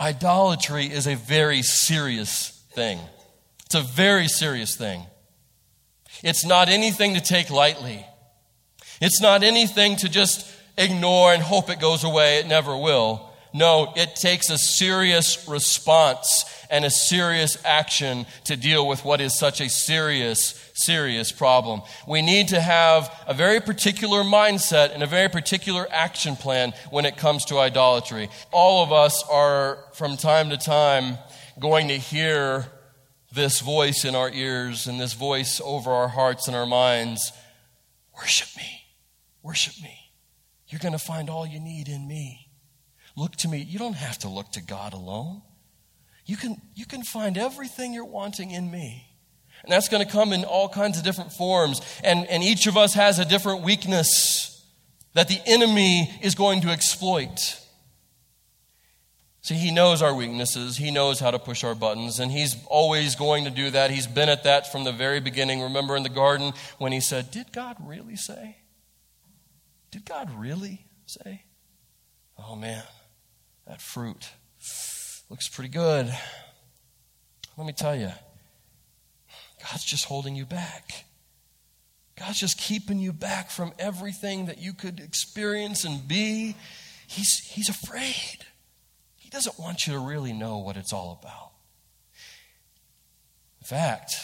Idolatry 0.00 0.86
is 0.86 1.08
a 1.08 1.16
very 1.16 1.62
serious 1.62 2.50
thing. 2.72 3.00
It's 3.66 3.74
a 3.74 3.82
very 3.82 4.28
serious 4.28 4.76
thing. 4.76 5.02
It's 6.22 6.44
not 6.44 6.68
anything 6.68 7.14
to 7.14 7.20
take 7.20 7.50
lightly. 7.50 8.06
It's 9.00 9.20
not 9.20 9.42
anything 9.42 9.96
to 9.96 10.08
just 10.08 10.48
ignore 10.76 11.32
and 11.32 11.42
hope 11.42 11.68
it 11.68 11.80
goes 11.80 12.04
away. 12.04 12.38
It 12.38 12.46
never 12.46 12.76
will. 12.76 13.27
No, 13.58 13.92
it 13.96 14.14
takes 14.14 14.50
a 14.50 14.56
serious 14.56 15.48
response 15.48 16.44
and 16.70 16.84
a 16.84 16.90
serious 16.90 17.58
action 17.64 18.24
to 18.44 18.56
deal 18.56 18.86
with 18.86 19.04
what 19.04 19.20
is 19.20 19.36
such 19.36 19.60
a 19.60 19.68
serious, 19.68 20.70
serious 20.74 21.32
problem. 21.32 21.82
We 22.06 22.22
need 22.22 22.48
to 22.48 22.60
have 22.60 23.12
a 23.26 23.34
very 23.34 23.60
particular 23.60 24.22
mindset 24.22 24.94
and 24.94 25.02
a 25.02 25.06
very 25.06 25.28
particular 25.28 25.88
action 25.90 26.36
plan 26.36 26.72
when 26.90 27.04
it 27.04 27.16
comes 27.16 27.44
to 27.46 27.58
idolatry. 27.58 28.30
All 28.52 28.84
of 28.84 28.92
us 28.92 29.24
are, 29.28 29.78
from 29.92 30.16
time 30.16 30.50
to 30.50 30.56
time, 30.56 31.18
going 31.58 31.88
to 31.88 31.98
hear 31.98 32.66
this 33.32 33.58
voice 33.58 34.04
in 34.04 34.14
our 34.14 34.30
ears 34.30 34.86
and 34.86 35.00
this 35.00 35.14
voice 35.14 35.60
over 35.64 35.90
our 35.90 36.08
hearts 36.08 36.46
and 36.46 36.56
our 36.56 36.66
minds 36.66 37.32
Worship 38.16 38.48
me. 38.56 38.84
Worship 39.44 39.74
me. 39.80 40.12
You're 40.66 40.80
going 40.80 40.92
to 40.92 40.98
find 40.98 41.30
all 41.30 41.46
you 41.46 41.60
need 41.60 41.86
in 41.88 42.08
me. 42.08 42.47
Look 43.16 43.36
to 43.36 43.48
me. 43.48 43.58
You 43.58 43.78
don't 43.78 43.96
have 43.96 44.18
to 44.18 44.28
look 44.28 44.52
to 44.52 44.62
God 44.62 44.92
alone. 44.92 45.42
You 46.26 46.36
can, 46.36 46.60
you 46.74 46.86
can 46.86 47.02
find 47.02 47.38
everything 47.38 47.94
you're 47.94 48.04
wanting 48.04 48.50
in 48.50 48.70
me. 48.70 49.06
And 49.64 49.72
that's 49.72 49.88
going 49.88 50.04
to 50.04 50.10
come 50.10 50.32
in 50.32 50.44
all 50.44 50.68
kinds 50.68 50.98
of 50.98 51.04
different 51.04 51.32
forms. 51.32 51.80
And, 52.04 52.26
and 52.28 52.42
each 52.42 52.66
of 52.66 52.76
us 52.76 52.94
has 52.94 53.18
a 53.18 53.24
different 53.24 53.62
weakness 53.62 54.64
that 55.14 55.28
the 55.28 55.40
enemy 55.46 56.10
is 56.22 56.34
going 56.34 56.60
to 56.60 56.68
exploit. 56.68 57.58
See, 59.48 59.54
he 59.54 59.70
knows 59.70 60.02
our 60.02 60.14
weaknesses. 60.14 60.76
He 60.76 60.90
knows 60.90 61.20
how 61.20 61.30
to 61.30 61.38
push 61.38 61.64
our 61.64 61.74
buttons, 61.74 62.20
and 62.20 62.30
he's 62.30 62.54
always 62.66 63.14
going 63.14 63.44
to 63.44 63.50
do 63.50 63.70
that. 63.70 63.90
He's 63.90 64.06
been 64.06 64.28
at 64.28 64.44
that 64.44 64.70
from 64.70 64.84
the 64.84 64.92
very 64.92 65.20
beginning. 65.20 65.62
Remember 65.62 65.96
in 65.96 66.02
the 66.02 66.10
garden 66.10 66.52
when 66.76 66.92
he 66.92 67.00
said, 67.00 67.30
Did 67.30 67.50
God 67.52 67.76
really 67.80 68.16
say? 68.16 68.58
Did 69.90 70.04
God 70.04 70.30
really 70.36 70.84
say? 71.06 71.44
Oh 72.38 72.56
man, 72.56 72.82
that 73.68 73.82
fruit 73.82 74.30
looks 75.28 75.48
pretty 75.48 75.68
good. 75.68 76.12
Let 77.56 77.66
me 77.66 77.72
tell 77.72 77.94
you, 77.94 78.10
God's 79.60 79.84
just 79.84 80.06
holding 80.06 80.34
you 80.34 80.46
back. 80.46 81.04
God's 82.18 82.40
just 82.40 82.58
keeping 82.58 82.98
you 82.98 83.12
back 83.12 83.50
from 83.50 83.72
everything 83.78 84.46
that 84.46 84.58
you 84.58 84.72
could 84.72 85.00
experience 85.00 85.84
and 85.84 86.08
be. 86.08 86.56
He's, 87.06 87.38
he's 87.38 87.68
afraid. 87.68 88.38
He 89.16 89.28
doesn't 89.28 89.58
want 89.58 89.86
you 89.86 89.92
to 89.92 89.98
really 89.98 90.32
know 90.32 90.58
what 90.58 90.76
it's 90.76 90.92
all 90.92 91.18
about. 91.22 91.52
In 93.60 93.66
fact, 93.66 94.14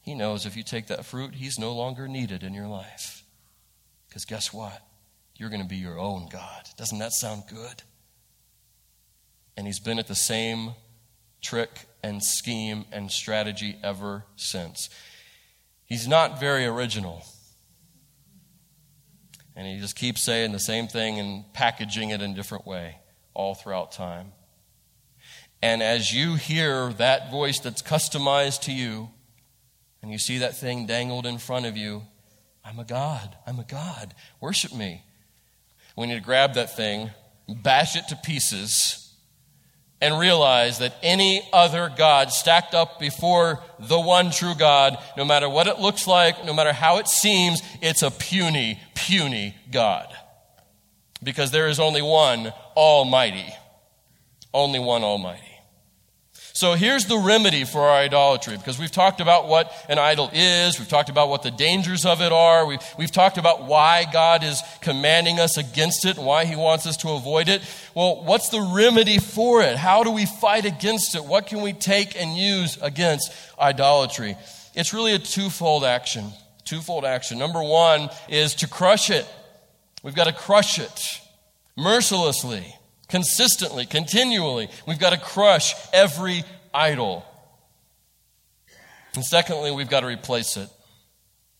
He 0.00 0.14
knows 0.14 0.46
if 0.46 0.56
you 0.56 0.62
take 0.62 0.86
that 0.86 1.04
fruit, 1.04 1.34
He's 1.34 1.58
no 1.58 1.72
longer 1.72 2.08
needed 2.08 2.42
in 2.42 2.54
your 2.54 2.68
life. 2.68 3.22
Because 4.08 4.24
guess 4.24 4.52
what? 4.52 4.82
You're 5.40 5.48
going 5.48 5.62
to 5.62 5.66
be 5.66 5.76
your 5.76 5.98
own 5.98 6.28
God. 6.30 6.68
Doesn't 6.76 6.98
that 6.98 7.14
sound 7.14 7.44
good? 7.48 7.82
And 9.56 9.66
He's 9.66 9.80
been 9.80 9.98
at 9.98 10.06
the 10.06 10.14
same 10.14 10.72
trick 11.40 11.70
and 12.02 12.22
scheme 12.22 12.84
and 12.92 13.10
strategy 13.10 13.78
ever 13.82 14.26
since. 14.36 14.90
He's 15.86 16.06
not 16.06 16.38
very 16.38 16.66
original. 16.66 17.24
And 19.56 19.66
he 19.66 19.80
just 19.80 19.96
keeps 19.96 20.22
saying 20.22 20.52
the 20.52 20.60
same 20.60 20.88
thing 20.88 21.18
and 21.18 21.50
packaging 21.54 22.10
it 22.10 22.20
in 22.20 22.32
a 22.32 22.34
different 22.34 22.66
way 22.66 22.98
all 23.32 23.54
throughout 23.54 23.92
time. 23.92 24.32
And 25.62 25.82
as 25.82 26.12
you 26.12 26.34
hear 26.34 26.92
that 26.94 27.30
voice 27.30 27.60
that's 27.60 27.80
customized 27.80 28.60
to 28.64 28.72
you, 28.72 29.08
and 30.02 30.12
you 30.12 30.18
see 30.18 30.36
that 30.38 30.54
thing 30.54 30.84
dangled 30.84 31.24
in 31.24 31.38
front 31.38 31.64
of 31.64 31.78
you, 31.78 32.02
I'm 32.62 32.78
a 32.78 32.84
God. 32.84 33.36
I'm 33.46 33.58
a 33.58 33.64
God. 33.64 34.14
Worship 34.38 34.74
me. 34.74 35.02
We 35.96 36.06
need 36.06 36.14
to 36.14 36.20
grab 36.20 36.54
that 36.54 36.76
thing, 36.76 37.10
bash 37.48 37.96
it 37.96 38.08
to 38.08 38.16
pieces, 38.16 39.12
and 40.00 40.18
realize 40.18 40.78
that 40.78 40.94
any 41.02 41.42
other 41.52 41.92
God 41.94 42.30
stacked 42.30 42.74
up 42.74 42.98
before 42.98 43.62
the 43.78 44.00
one 44.00 44.30
true 44.30 44.54
God, 44.54 44.96
no 45.16 45.24
matter 45.24 45.48
what 45.48 45.66
it 45.66 45.78
looks 45.78 46.06
like, 46.06 46.44
no 46.44 46.54
matter 46.54 46.72
how 46.72 46.98
it 46.98 47.08
seems, 47.08 47.60
it's 47.82 48.02
a 48.02 48.10
puny, 48.10 48.80
puny 48.94 49.54
God 49.70 50.08
because 51.22 51.50
there 51.50 51.68
is 51.68 51.80
only 51.80 52.02
one 52.02 52.52
Almighty. 52.76 53.52
Only 54.52 54.78
one 54.78 55.02
Almighty. 55.02 55.42
So 56.60 56.74
here's 56.74 57.06
the 57.06 57.16
remedy 57.16 57.64
for 57.64 57.80
our 57.80 57.96
idolatry 57.96 58.54
because 58.54 58.78
we've 58.78 58.90
talked 58.90 59.22
about 59.22 59.48
what 59.48 59.72
an 59.88 59.98
idol 59.98 60.28
is, 60.34 60.78
we've 60.78 60.90
talked 60.90 61.08
about 61.08 61.30
what 61.30 61.42
the 61.42 61.50
dangers 61.50 62.04
of 62.04 62.20
it 62.20 62.32
are, 62.32 62.66
we've, 62.66 62.82
we've 62.98 63.10
talked 63.10 63.38
about 63.38 63.64
why 63.64 64.04
God 64.12 64.44
is 64.44 64.62
commanding 64.82 65.40
us 65.40 65.56
against 65.56 66.04
it 66.04 66.18
and 66.18 66.26
why 66.26 66.44
He 66.44 66.56
wants 66.56 66.86
us 66.86 66.98
to 66.98 67.12
avoid 67.12 67.48
it. 67.48 67.62
Well, 67.94 68.22
what's 68.24 68.50
the 68.50 68.60
remedy 68.60 69.16
for 69.16 69.62
it? 69.62 69.76
How 69.76 70.04
do 70.04 70.10
we 70.10 70.26
fight 70.26 70.66
against 70.66 71.14
it? 71.14 71.24
What 71.24 71.46
can 71.46 71.62
we 71.62 71.72
take 71.72 72.14
and 72.14 72.36
use 72.36 72.76
against 72.82 73.32
idolatry? 73.58 74.36
It's 74.74 74.92
really 74.92 75.14
a 75.14 75.18
twofold 75.18 75.82
action. 75.82 76.30
Twofold 76.66 77.06
action. 77.06 77.38
Number 77.38 77.62
one 77.62 78.10
is 78.28 78.56
to 78.56 78.68
crush 78.68 79.08
it. 79.08 79.26
We've 80.02 80.14
got 80.14 80.24
to 80.24 80.34
crush 80.34 80.78
it 80.78 81.22
mercilessly, 81.74 82.76
consistently, 83.10 83.86
continually. 83.86 84.68
We've 84.86 84.98
got 84.98 85.10
to 85.10 85.18
crush 85.18 85.74
every 85.92 86.44
idol. 86.72 87.24
And 89.14 89.24
secondly, 89.24 89.70
we've 89.72 89.90
got 89.90 90.00
to 90.00 90.06
replace 90.06 90.56
it. 90.56 90.68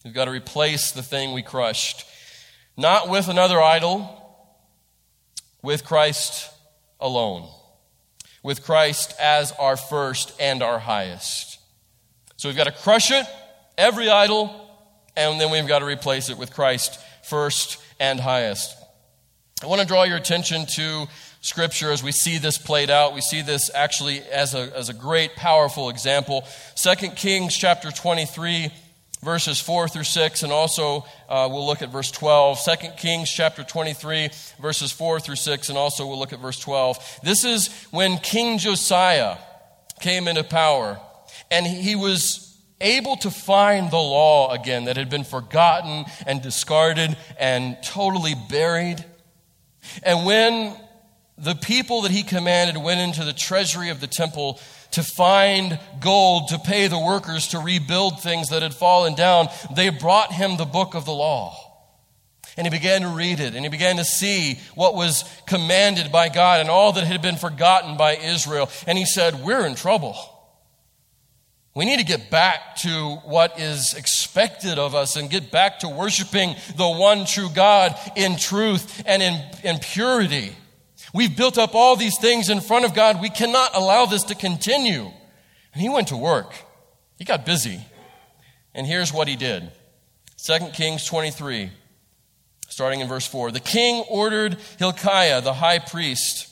We've 0.05 0.15
got 0.15 0.27
to 0.27 0.31
replace 0.31 0.93
the 0.93 1.03
thing 1.03 1.33
we 1.33 1.43
crushed. 1.43 2.07
Not 2.77 3.09
with 3.09 3.29
another 3.29 3.61
idol, 3.61 4.17
with 5.63 5.85
Christ 5.85 6.49
alone. 6.99 7.49
With 8.43 8.65
Christ 8.65 9.15
as 9.21 9.53
our 9.53 9.77
first 9.77 10.33
and 10.41 10.63
our 10.63 10.79
highest. 10.79 11.59
So 12.37 12.49
we've 12.49 12.57
got 12.57 12.65
to 12.65 12.73
crush 12.73 13.11
it, 13.11 13.27
every 13.77 14.09
idol, 14.09 14.69
and 15.15 15.39
then 15.39 15.51
we've 15.51 15.67
got 15.69 15.81
to 15.81 15.85
replace 15.85 16.31
it 16.31 16.39
with 16.39 16.55
Christ 16.55 16.99
first 17.25 17.77
and 17.99 18.19
highest. 18.19 18.75
I 19.63 19.67
want 19.67 19.83
to 19.83 19.87
draw 19.87 20.05
your 20.05 20.17
attention 20.17 20.65
to 20.77 21.07
Scripture 21.43 21.91
as 21.91 22.03
we 22.03 22.13
see 22.13 22.39
this 22.39 22.59
played 22.59 22.91
out. 22.91 23.15
We 23.15 23.23
see 23.23 23.41
this 23.41 23.71
actually 23.75 24.21
as 24.25 24.55
a, 24.55 24.77
as 24.77 24.91
a 24.91 24.95
great, 24.95 25.37
powerful 25.37 25.89
example. 25.89 26.47
2 26.77 27.11
Kings 27.17 27.57
chapter 27.57 27.91
23, 27.91 28.71
verses 29.23 29.59
4 29.59 29.89
through 29.89 30.05
6, 30.05 30.43
and 30.43 30.53
also 30.53 31.07
uh, 31.31 31.49
we'll 31.51 31.67
look 31.67 31.81
at 31.81 31.91
verse 31.91 32.11
12. 32.11 32.63
2 32.63 32.89
Kings 32.99 33.31
chapter 33.31 33.65
23, 33.65 34.29
verses 34.61 34.93
4 34.93 35.21
through 35.21 35.37
6, 35.37 35.69
and 35.71 35.79
also 35.79 36.07
we'll 36.07 36.19
look 36.19 36.35
at 36.35 36.41
verse 36.41 36.59
12. 36.59 37.21
This 37.23 37.45
is 37.45 37.69
when 37.91 38.19
King 38.19 38.59
Josiah 38.59 39.39
came 40.01 40.29
into 40.29 40.45
power, 40.45 41.01
and 41.51 41.67
he 41.67 41.97
was 41.97 42.47
able 42.83 43.17
to 43.17 43.31
find 43.31 43.91
the 43.91 43.97
law 43.97 44.53
again 44.53 44.87
that 44.87 44.97
had 44.99 45.09
been 45.09 45.25
forgotten 45.25 46.05
and 46.27 46.43
discarded 46.43 47.17
and 47.39 47.79
totally 47.83 48.35
buried. 48.49 49.03
And 50.03 50.27
when 50.27 50.77
the 51.41 51.55
people 51.55 52.03
that 52.03 52.11
he 52.11 52.23
commanded 52.23 52.77
went 52.77 53.01
into 53.01 53.25
the 53.25 53.33
treasury 53.33 53.89
of 53.89 54.01
the 54.01 54.07
temple 54.07 54.61
to 54.93 55.03
find 55.03 55.79
gold 56.01 56.49
to 56.49 56.59
pay 56.59 56.87
the 56.87 56.99
workers 56.99 57.49
to 57.49 57.59
rebuild 57.59 58.21
things 58.21 58.51
that 58.51 58.63
had 58.63 58.75
fallen 58.75 59.15
down, 59.15 59.49
they 59.75 59.89
brought 59.89 60.33
him 60.33 60.57
the 60.57 60.65
book 60.65 60.95
of 60.95 61.05
the 61.05 61.13
law. 61.13 61.57
And 62.57 62.67
he 62.67 62.71
began 62.71 63.03
to 63.03 63.09
read 63.09 63.41
it, 63.41 63.55
and 63.55 63.65
he 63.65 63.71
began 63.71 63.97
to 63.97 64.05
see 64.05 64.59
what 64.75 64.95
was 64.95 65.25
commanded 65.47 66.13
by 66.13 66.29
God 66.29 66.61
and 66.61 66.69
all 66.69 66.93
that 66.93 67.05
had 67.05 67.23
been 67.23 67.37
forgotten 67.37 67.97
by 67.97 68.17
Israel. 68.17 68.69
And 68.87 68.99
he 68.99 69.07
said, 69.07 69.43
We're 69.43 69.65
in 69.65 69.77
trouble. 69.77 70.17
We 71.75 71.85
need 71.85 72.01
to 72.01 72.05
get 72.05 72.31
back 72.31 72.77
to 72.79 73.17
what 73.25 73.61
is 73.61 73.95
expected 73.95 74.79
of 74.79 74.97
us 74.97 75.15
and 75.15 75.31
get 75.31 75.53
back 75.53 75.79
to 75.79 75.89
worshiping 75.89 76.57
the 76.77 76.91
one 76.91 77.25
true 77.25 77.49
God 77.55 77.97
in 78.17 78.37
truth 78.37 79.03
and 79.07 79.23
in, 79.23 79.41
in 79.63 79.79
purity. 79.79 80.57
We've 81.13 81.37
built 81.37 81.59
up 81.59 81.75
all 81.75 81.97
these 81.97 82.19
things 82.19 82.49
in 82.49 82.61
front 82.61 82.85
of 82.85 82.95
God. 82.95 83.21
We 83.21 83.31
cannot 83.31 83.77
allow 83.77 84.07
this 84.07 84.25
to 84.25 84.35
continue. 84.35 85.11
And 85.73 85.83
he 85.83 85.89
went 85.89 86.09
to 86.09 86.17
work. 86.17 86.55
He 87.17 87.25
got 87.25 87.45
busy. 87.45 87.81
And 88.75 88.87
here's 88.87 89.13
what 89.13 89.29
he 89.29 89.37
did 89.37 89.71
2 90.45 90.71
Kings 90.73 91.05
23, 91.05 91.71
starting 92.69 93.01
in 93.01 93.09
verse 93.09 93.27
4. 93.27 93.51
The 93.51 93.61
king 93.61 94.05
ordered 94.09 94.57
Hilkiah, 94.79 95.41
the 95.41 95.55
high 95.55 95.81
priest, 95.81 96.49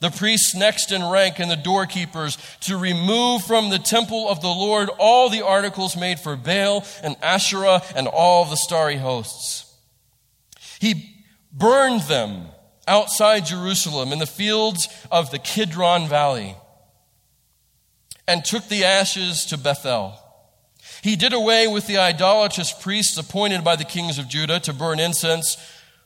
the 0.00 0.10
priests 0.10 0.54
next 0.54 0.92
in 0.92 1.02
rank 1.02 1.38
and 1.38 1.50
the 1.50 1.56
doorkeepers 1.56 2.36
to 2.60 2.76
remove 2.76 3.42
from 3.44 3.70
the 3.70 3.78
temple 3.78 4.28
of 4.28 4.42
the 4.42 4.48
Lord 4.48 4.90
all 4.98 5.30
the 5.30 5.42
articles 5.42 5.96
made 5.96 6.18
for 6.20 6.36
Baal 6.36 6.84
and 7.02 7.16
Asherah 7.22 7.82
and 7.94 8.06
all 8.06 8.44
the 8.44 8.56
starry 8.56 8.96
hosts. 8.96 9.72
He 10.80 11.24
burned 11.52 12.02
them 12.02 12.48
outside 12.86 13.46
Jerusalem 13.46 14.12
in 14.12 14.18
the 14.18 14.26
fields 14.26 14.88
of 15.10 15.30
the 15.30 15.38
Kidron 15.38 16.08
Valley 16.08 16.56
and 18.26 18.44
took 18.44 18.68
the 18.68 18.84
ashes 18.84 19.44
to 19.46 19.58
Bethel. 19.58 20.18
He 21.02 21.16
did 21.16 21.32
away 21.32 21.66
with 21.66 21.86
the 21.86 21.98
idolatrous 21.98 22.72
priests 22.72 23.18
appointed 23.18 23.62
by 23.62 23.76
the 23.76 23.84
kings 23.84 24.18
of 24.18 24.28
Judah 24.28 24.60
to 24.60 24.72
burn 24.72 24.98
incense 24.98 25.56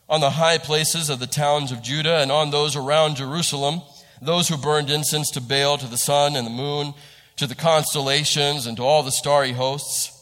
on 0.08 0.20
the 0.20 0.30
high 0.30 0.58
places 0.58 1.10
of 1.10 1.20
the 1.20 1.26
towns 1.26 1.70
of 1.70 1.82
Judah 1.82 2.18
and 2.18 2.32
on 2.32 2.50
those 2.50 2.74
around 2.74 3.16
Jerusalem, 3.16 3.82
those 4.20 4.48
who 4.48 4.56
burned 4.56 4.90
incense 4.90 5.30
to 5.32 5.40
Baal, 5.40 5.78
to 5.78 5.86
the 5.86 5.98
sun 5.98 6.34
and 6.34 6.46
the 6.46 6.50
moon, 6.50 6.94
to 7.36 7.46
the 7.46 7.54
constellations, 7.54 8.66
and 8.66 8.76
to 8.76 8.82
all 8.82 9.02
the 9.02 9.12
starry 9.12 9.52
hosts. 9.52 10.14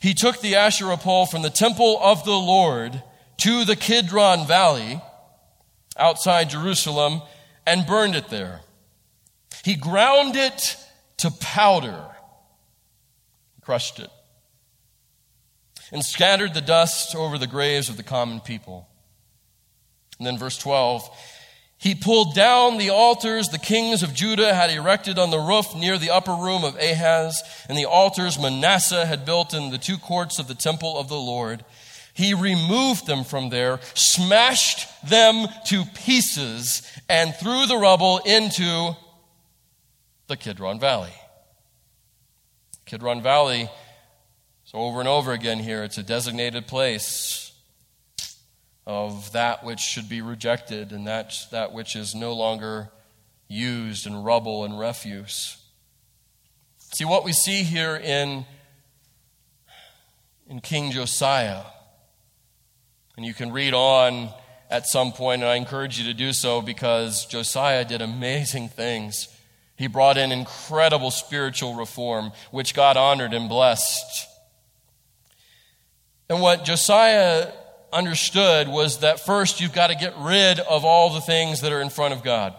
He 0.00 0.14
took 0.14 0.40
the 0.40 0.56
Asherah 0.56 0.98
pole 0.98 1.26
from 1.26 1.42
the 1.42 1.50
temple 1.50 1.98
of 2.00 2.24
the 2.24 2.32
Lord 2.32 3.02
to 3.38 3.64
the 3.64 3.74
Kidron 3.74 4.46
Valley 4.46 5.00
outside 5.96 6.50
Jerusalem 6.50 7.22
and 7.66 7.86
burned 7.86 8.14
it 8.14 8.28
there. 8.28 8.60
He 9.64 9.74
ground 9.74 10.36
it 10.36 10.76
to 11.18 11.30
powder, 11.30 12.04
crushed 13.60 13.98
it, 13.98 14.10
and 15.92 16.04
scattered 16.04 16.54
the 16.54 16.60
dust 16.60 17.14
over 17.14 17.38
the 17.38 17.46
graves 17.46 17.88
of 17.88 17.96
the 17.96 18.02
common 18.02 18.40
people. 18.40 18.88
And 20.18 20.26
then 20.26 20.38
verse 20.38 20.58
12 20.58 21.08
he 21.84 21.94
pulled 21.94 22.34
down 22.34 22.78
the 22.78 22.88
altars 22.88 23.48
the 23.48 23.58
kings 23.58 24.02
of 24.02 24.14
Judah 24.14 24.54
had 24.54 24.70
erected 24.70 25.18
on 25.18 25.30
the 25.30 25.38
roof 25.38 25.74
near 25.74 25.98
the 25.98 26.08
upper 26.08 26.34
room 26.34 26.64
of 26.64 26.76
Ahaz, 26.76 27.42
and 27.68 27.76
the 27.76 27.84
altars 27.84 28.38
Manasseh 28.38 29.04
had 29.04 29.26
built 29.26 29.52
in 29.52 29.70
the 29.70 29.76
two 29.76 29.98
courts 29.98 30.38
of 30.38 30.48
the 30.48 30.54
temple 30.54 30.96
of 30.96 31.08
the 31.08 31.20
Lord. 31.20 31.62
He 32.14 32.32
removed 32.32 33.06
them 33.06 33.24
from 33.24 33.50
there, 33.50 33.80
smashed 33.94 34.88
them 35.08 35.46
to 35.66 35.84
pieces, 35.94 36.82
and 37.08 37.34
threw 37.34 37.66
the 37.66 37.76
rubble 37.76 38.18
into 38.18 38.96
the 40.28 40.36
Kidron 40.36 40.78
Valley. 40.78 41.12
Kidron 42.86 43.20
Valley, 43.20 43.68
so 44.64 44.78
over 44.78 45.00
and 45.00 45.08
over 45.08 45.32
again 45.32 45.58
here, 45.58 45.82
it's 45.82 45.98
a 45.98 46.02
designated 46.02 46.68
place 46.68 47.52
of 48.86 49.32
that 49.32 49.64
which 49.64 49.80
should 49.80 50.08
be 50.08 50.22
rejected 50.22 50.92
and 50.92 51.06
that, 51.06 51.34
that 51.50 51.72
which 51.72 51.96
is 51.96 52.14
no 52.14 52.32
longer 52.32 52.90
used 53.48 54.06
and 54.06 54.24
rubble 54.24 54.64
and 54.64 54.78
refuse. 54.78 55.56
See, 56.78 57.04
what 57.04 57.24
we 57.24 57.32
see 57.32 57.64
here 57.64 57.96
in, 57.96 58.44
in 60.48 60.60
King 60.60 60.92
Josiah, 60.92 61.62
and 63.16 63.24
you 63.24 63.34
can 63.34 63.52
read 63.52 63.74
on 63.74 64.30
at 64.70 64.86
some 64.86 65.12
point, 65.12 65.42
and 65.42 65.50
I 65.50 65.56
encourage 65.56 65.98
you 65.98 66.06
to 66.06 66.14
do 66.14 66.32
so 66.32 66.60
because 66.60 67.26
Josiah 67.26 67.84
did 67.84 68.02
amazing 68.02 68.68
things. 68.68 69.28
He 69.76 69.86
brought 69.86 70.16
in 70.16 70.32
incredible 70.32 71.10
spiritual 71.10 71.74
reform, 71.74 72.32
which 72.50 72.74
God 72.74 72.96
honored 72.96 73.34
and 73.34 73.48
blessed. 73.48 74.28
And 76.28 76.40
what 76.40 76.64
Josiah 76.64 77.52
understood 77.92 78.68
was 78.68 79.00
that 79.00 79.20
first 79.20 79.60
you've 79.60 79.72
got 79.72 79.88
to 79.88 79.94
get 79.94 80.14
rid 80.18 80.58
of 80.58 80.84
all 80.84 81.10
the 81.10 81.20
things 81.20 81.60
that 81.60 81.72
are 81.72 81.80
in 81.80 81.90
front 81.90 82.14
of 82.14 82.22
God. 82.22 82.54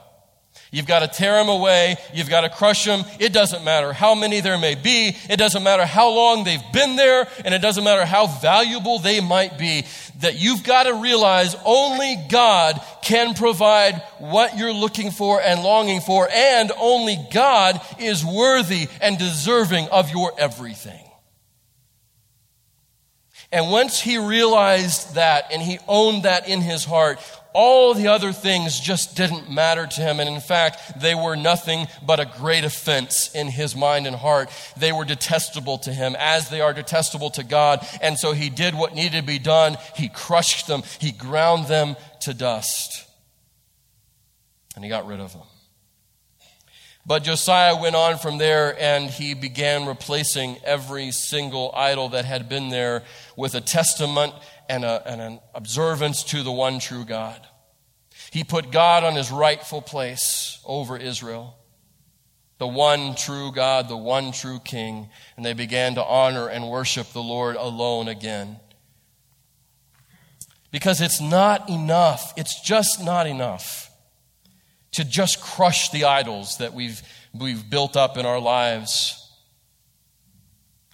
You've 0.75 0.85
got 0.85 0.99
to 0.99 1.07
tear 1.07 1.35
them 1.35 1.47
away. 1.47 1.95
You've 2.13 2.27
got 2.27 2.41
to 2.41 2.49
crush 2.49 2.83
them. 2.83 3.05
It 3.17 3.31
doesn't 3.31 3.63
matter 3.63 3.93
how 3.93 4.13
many 4.13 4.41
there 4.41 4.57
may 4.57 4.75
be. 4.75 5.15
It 5.29 5.37
doesn't 5.37 5.63
matter 5.63 5.85
how 5.85 6.09
long 6.09 6.43
they've 6.43 6.61
been 6.73 6.97
there. 6.97 7.29
And 7.45 7.53
it 7.53 7.59
doesn't 7.61 7.85
matter 7.85 8.05
how 8.05 8.27
valuable 8.27 8.99
they 8.99 9.21
might 9.21 9.57
be. 9.57 9.85
That 10.19 10.37
you've 10.37 10.65
got 10.65 10.83
to 10.83 10.95
realize 10.95 11.55
only 11.63 12.17
God 12.27 12.81
can 13.01 13.35
provide 13.35 14.01
what 14.17 14.57
you're 14.57 14.73
looking 14.73 15.11
for 15.11 15.41
and 15.41 15.63
longing 15.63 16.01
for. 16.01 16.27
And 16.29 16.73
only 16.77 17.25
God 17.31 17.79
is 17.97 18.25
worthy 18.25 18.89
and 18.99 19.17
deserving 19.17 19.87
of 19.93 20.11
your 20.11 20.33
everything. 20.37 21.04
And 23.51 23.71
once 23.71 24.01
he 24.01 24.17
realized 24.17 25.15
that 25.15 25.45
and 25.51 25.61
he 25.61 25.79
owned 25.87 26.23
that 26.23 26.47
in 26.47 26.61
his 26.61 26.83
heart, 26.83 27.19
all 27.53 27.93
the 27.93 28.09
other 28.09 28.33
things 28.33 28.77
just 28.79 29.15
didn't 29.15 29.49
matter 29.49 29.87
to 29.87 30.01
him. 30.01 30.19
And 30.19 30.27
in 30.27 30.41
fact, 30.41 30.99
they 30.99 31.15
were 31.15 31.37
nothing 31.37 31.87
but 32.05 32.19
a 32.19 32.25
great 32.25 32.65
offense 32.65 33.33
in 33.33 33.47
his 33.47 33.75
mind 33.75 34.07
and 34.07 34.15
heart. 34.15 34.49
They 34.75 34.91
were 34.91 35.05
detestable 35.05 35.77
to 35.79 35.93
him 35.93 36.17
as 36.19 36.49
they 36.49 36.59
are 36.59 36.73
detestable 36.73 37.29
to 37.31 37.43
God. 37.43 37.87
And 38.01 38.19
so 38.19 38.33
he 38.33 38.49
did 38.49 38.75
what 38.75 38.93
needed 38.93 39.21
to 39.21 39.25
be 39.25 39.39
done. 39.39 39.77
He 39.95 40.09
crushed 40.09 40.67
them. 40.67 40.83
He 40.99 41.13
ground 41.13 41.67
them 41.67 41.95
to 42.21 42.33
dust. 42.33 43.07
And 44.75 44.83
he 44.83 44.89
got 44.89 45.07
rid 45.07 45.21
of 45.21 45.31
them. 45.31 45.43
But 47.07 47.23
Josiah 47.23 47.75
went 47.75 47.95
on 47.95 48.17
from 48.17 48.39
there 48.39 48.75
and 48.79 49.09
he 49.09 49.35
began 49.35 49.85
replacing 49.85 50.57
every 50.63 51.11
single 51.11 51.71
idol 51.75 52.09
that 52.09 52.25
had 52.25 52.49
been 52.49 52.69
there 52.69 53.03
with 53.37 53.53
a 53.53 53.61
testament 53.61 54.33
and, 54.67 54.83
a, 54.83 55.03
and, 55.05 55.21
an 55.21 55.39
observance 55.53 56.23
to 56.25 56.41
the 56.41 56.51
one 56.51 56.79
true 56.79 57.05
God. 57.05 57.45
He 58.31 58.43
put 58.43 58.71
God 58.71 59.03
on 59.03 59.15
his 59.15 59.31
rightful 59.31 59.83
place 59.83 60.59
over 60.65 60.97
Israel, 60.97 61.55
the 62.57 62.67
one 62.67 63.13
true 63.13 63.51
God, 63.51 63.87
the 63.87 63.95
one 63.95 64.31
true 64.31 64.59
King, 64.59 65.09
and 65.37 65.45
they 65.45 65.53
began 65.53 65.93
to 65.95 66.03
honor 66.03 66.47
and 66.47 66.69
worship 66.69 67.13
the 67.13 67.21
Lord 67.21 67.55
alone 67.55 68.07
again. 68.07 68.59
Because 70.71 71.01
it's 71.01 71.21
not 71.21 71.69
enough, 71.69 72.33
it's 72.35 72.59
just 72.61 73.03
not 73.03 73.27
enough 73.27 73.84
to 74.95 75.03
just 75.03 75.41
crush 75.41 75.89
the 75.89 76.05
idols 76.05 76.57
that 76.57 76.73
we've, 76.73 77.01
we've 77.33 77.69
built 77.69 77.97
up 77.97 78.17
in 78.17 78.25
our 78.25 78.39
lives. 78.39 79.21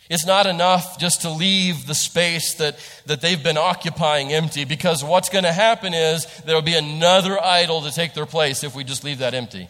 It's 0.10 0.26
not 0.26 0.46
enough 0.46 1.00
just 1.00 1.22
to 1.22 1.30
leave 1.30 1.88
the 1.88 1.96
space 1.96 2.56
that, 2.56 2.78
that 3.06 3.22
they've 3.22 3.42
been 3.42 3.58
occupying 3.58 4.34
empty 4.34 4.66
because 4.66 5.04
what's 5.04 5.30
going 5.30 5.46
to 5.46 5.54
happen 5.54 5.94
is 5.94 6.26
there 6.42 6.56
will 6.56 6.62
be 6.62 6.76
another 6.76 7.42
idol 7.42 7.84
to 7.84 7.92
take 7.92 8.14
their 8.14 8.26
place 8.26 8.64
if 8.64 8.76
we 8.76 8.84
just 8.84 9.04
leave 9.04 9.20
that 9.20 9.34
empty. 9.34 9.70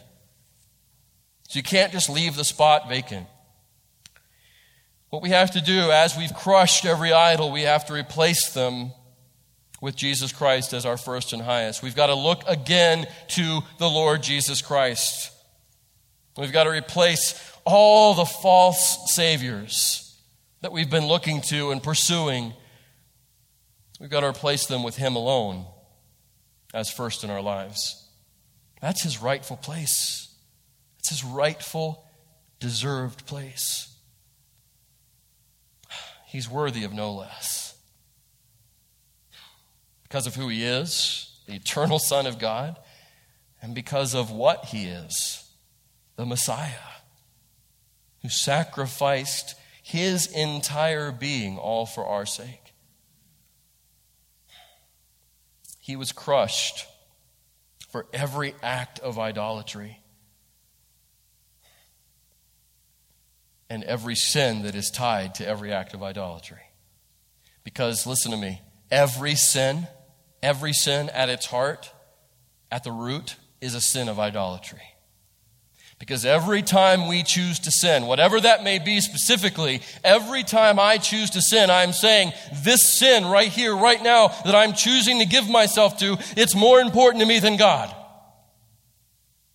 So 1.49 1.57
you 1.59 1.63
can't 1.63 1.91
just 1.91 2.09
leave 2.09 2.35
the 2.35 2.45
spot 2.45 2.87
vacant. 2.87 3.27
What 5.09 5.21
we 5.21 5.29
have 5.29 5.51
to 5.51 5.61
do 5.61 5.91
as 5.91 6.17
we've 6.17 6.33
crushed 6.33 6.85
every 6.85 7.11
idol, 7.11 7.51
we 7.51 7.63
have 7.63 7.85
to 7.87 7.93
replace 7.93 8.53
them 8.53 8.93
with 9.81 9.95
Jesus 9.95 10.31
Christ 10.31 10.73
as 10.73 10.85
our 10.85 10.95
first 10.95 11.33
and 11.33 11.41
highest. 11.41 11.81
We've 11.81 11.95
got 11.95 12.07
to 12.07 12.15
look 12.15 12.43
again 12.47 13.07
to 13.29 13.61
the 13.79 13.89
Lord 13.89 14.21
Jesus 14.21 14.61
Christ. 14.61 15.31
We've 16.37 16.53
got 16.53 16.63
to 16.63 16.69
replace 16.69 17.33
all 17.65 18.13
the 18.13 18.25
false 18.25 19.11
saviors 19.13 20.15
that 20.61 20.71
we've 20.71 20.89
been 20.89 21.07
looking 21.07 21.41
to 21.41 21.71
and 21.71 21.81
pursuing. 21.81 22.53
We've 23.99 24.09
got 24.09 24.21
to 24.21 24.27
replace 24.27 24.67
them 24.67 24.83
with 24.83 24.95
Him 24.95 25.15
alone 25.15 25.65
as 26.73 26.91
first 26.91 27.23
in 27.23 27.31
our 27.31 27.41
lives. 27.41 28.07
That's 28.81 29.01
His 29.01 29.19
rightful 29.21 29.57
place. 29.57 30.33
It's 30.99 31.09
His 31.09 31.23
rightful, 31.23 32.05
deserved 32.59 33.25
place. 33.25 33.93
He's 36.27 36.47
worthy 36.47 36.83
of 36.83 36.93
no 36.93 37.13
less 37.13 37.70
because 40.11 40.27
of 40.27 40.35
who 40.35 40.49
he 40.49 40.65
is, 40.65 41.39
the 41.47 41.53
eternal 41.53 41.97
Son 41.97 42.27
of 42.27 42.37
God, 42.37 42.77
and 43.61 43.73
because 43.73 44.13
of 44.13 44.29
what 44.29 44.65
he 44.65 44.83
is, 44.83 45.49
the 46.17 46.25
Messiah, 46.25 46.99
who 48.21 48.27
sacrificed 48.27 49.55
his 49.81 50.27
entire 50.27 51.13
being 51.13 51.57
all 51.57 51.85
for 51.85 52.05
our 52.05 52.25
sake. 52.25 52.73
He 55.79 55.95
was 55.95 56.11
crushed 56.11 56.87
for 57.89 58.05
every 58.11 58.53
act 58.61 58.99
of 58.99 59.17
idolatry 59.17 60.01
and 63.69 63.81
every 63.85 64.15
sin 64.15 64.63
that 64.63 64.75
is 64.75 64.91
tied 64.91 65.35
to 65.35 65.47
every 65.47 65.71
act 65.71 65.93
of 65.93 66.03
idolatry. 66.03 66.63
Because, 67.63 68.05
listen 68.05 68.31
to 68.31 68.37
me, 68.37 68.61
every 68.91 69.35
sin 69.35 69.87
Every 70.43 70.73
sin 70.73 71.09
at 71.09 71.29
its 71.29 71.45
heart, 71.45 71.91
at 72.71 72.83
the 72.83 72.91
root, 72.91 73.35
is 73.59 73.75
a 73.75 73.81
sin 73.81 74.09
of 74.09 74.19
idolatry. 74.19 74.81
Because 75.99 76.25
every 76.25 76.63
time 76.63 77.07
we 77.07 77.21
choose 77.21 77.59
to 77.59 77.71
sin, 77.71 78.07
whatever 78.07 78.41
that 78.41 78.63
may 78.63 78.79
be 78.79 79.01
specifically, 79.01 79.83
every 80.03 80.41
time 80.41 80.79
I 80.79 80.97
choose 80.97 81.29
to 81.31 81.43
sin, 81.43 81.69
I'm 81.69 81.93
saying 81.93 82.33
this 82.63 82.97
sin 82.97 83.23
right 83.25 83.49
here, 83.49 83.75
right 83.75 84.01
now, 84.01 84.29
that 84.29 84.55
I'm 84.55 84.73
choosing 84.73 85.19
to 85.19 85.27
give 85.27 85.47
myself 85.47 85.99
to, 85.99 86.17
it's 86.35 86.55
more 86.55 86.79
important 86.79 87.21
to 87.21 87.27
me 87.27 87.37
than 87.37 87.55
God. 87.55 87.95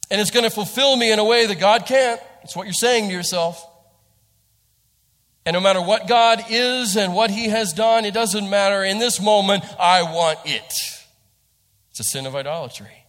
And 0.09 0.21
it's 0.21 0.31
going 0.31 0.45
to 0.45 0.51
fulfill 0.51 0.97
me 0.97 1.11
in 1.11 1.19
a 1.19 1.25
way 1.25 1.47
that 1.47 1.59
God 1.59 1.85
can't. 1.85 2.21
It's 2.45 2.55
what 2.55 2.67
you're 2.67 2.75
saying 2.75 3.09
to 3.09 3.13
yourself. 3.13 3.61
And 5.47 5.55
no 5.55 5.61
matter 5.61 5.81
what 5.81 6.09
God 6.09 6.45
is 6.51 6.97
and 6.97 7.15
what 7.15 7.31
He 7.31 7.49
has 7.49 7.73
done, 7.73 8.05
it 8.05 8.13
doesn't 8.13 8.51
matter. 8.51 8.83
In 8.83 8.99
this 8.99 9.21
moment, 9.21 9.65
I 9.79 10.03
want 10.03 10.41
it. 10.45 10.73
It's 11.91 12.01
a 12.01 12.05
sin 12.05 12.27
of 12.27 12.35
idolatry. 12.35 13.07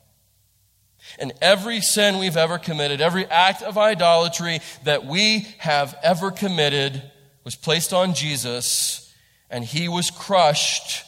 And 1.18 1.34
every 1.42 1.82
sin 1.82 2.20
we've 2.20 2.38
ever 2.38 2.60
committed, 2.60 3.02
every 3.02 3.26
act 3.26 3.64
of 3.64 3.76
idolatry 3.76 4.60
that 4.84 5.04
we 5.04 5.48
have 5.58 5.98
ever 6.04 6.30
committed 6.30 7.02
was 7.44 7.56
placed 7.56 7.92
on 7.92 8.14
Jesus, 8.14 9.12
and 9.50 9.66
he 9.66 9.88
was 9.88 10.12
crushed 10.12 11.04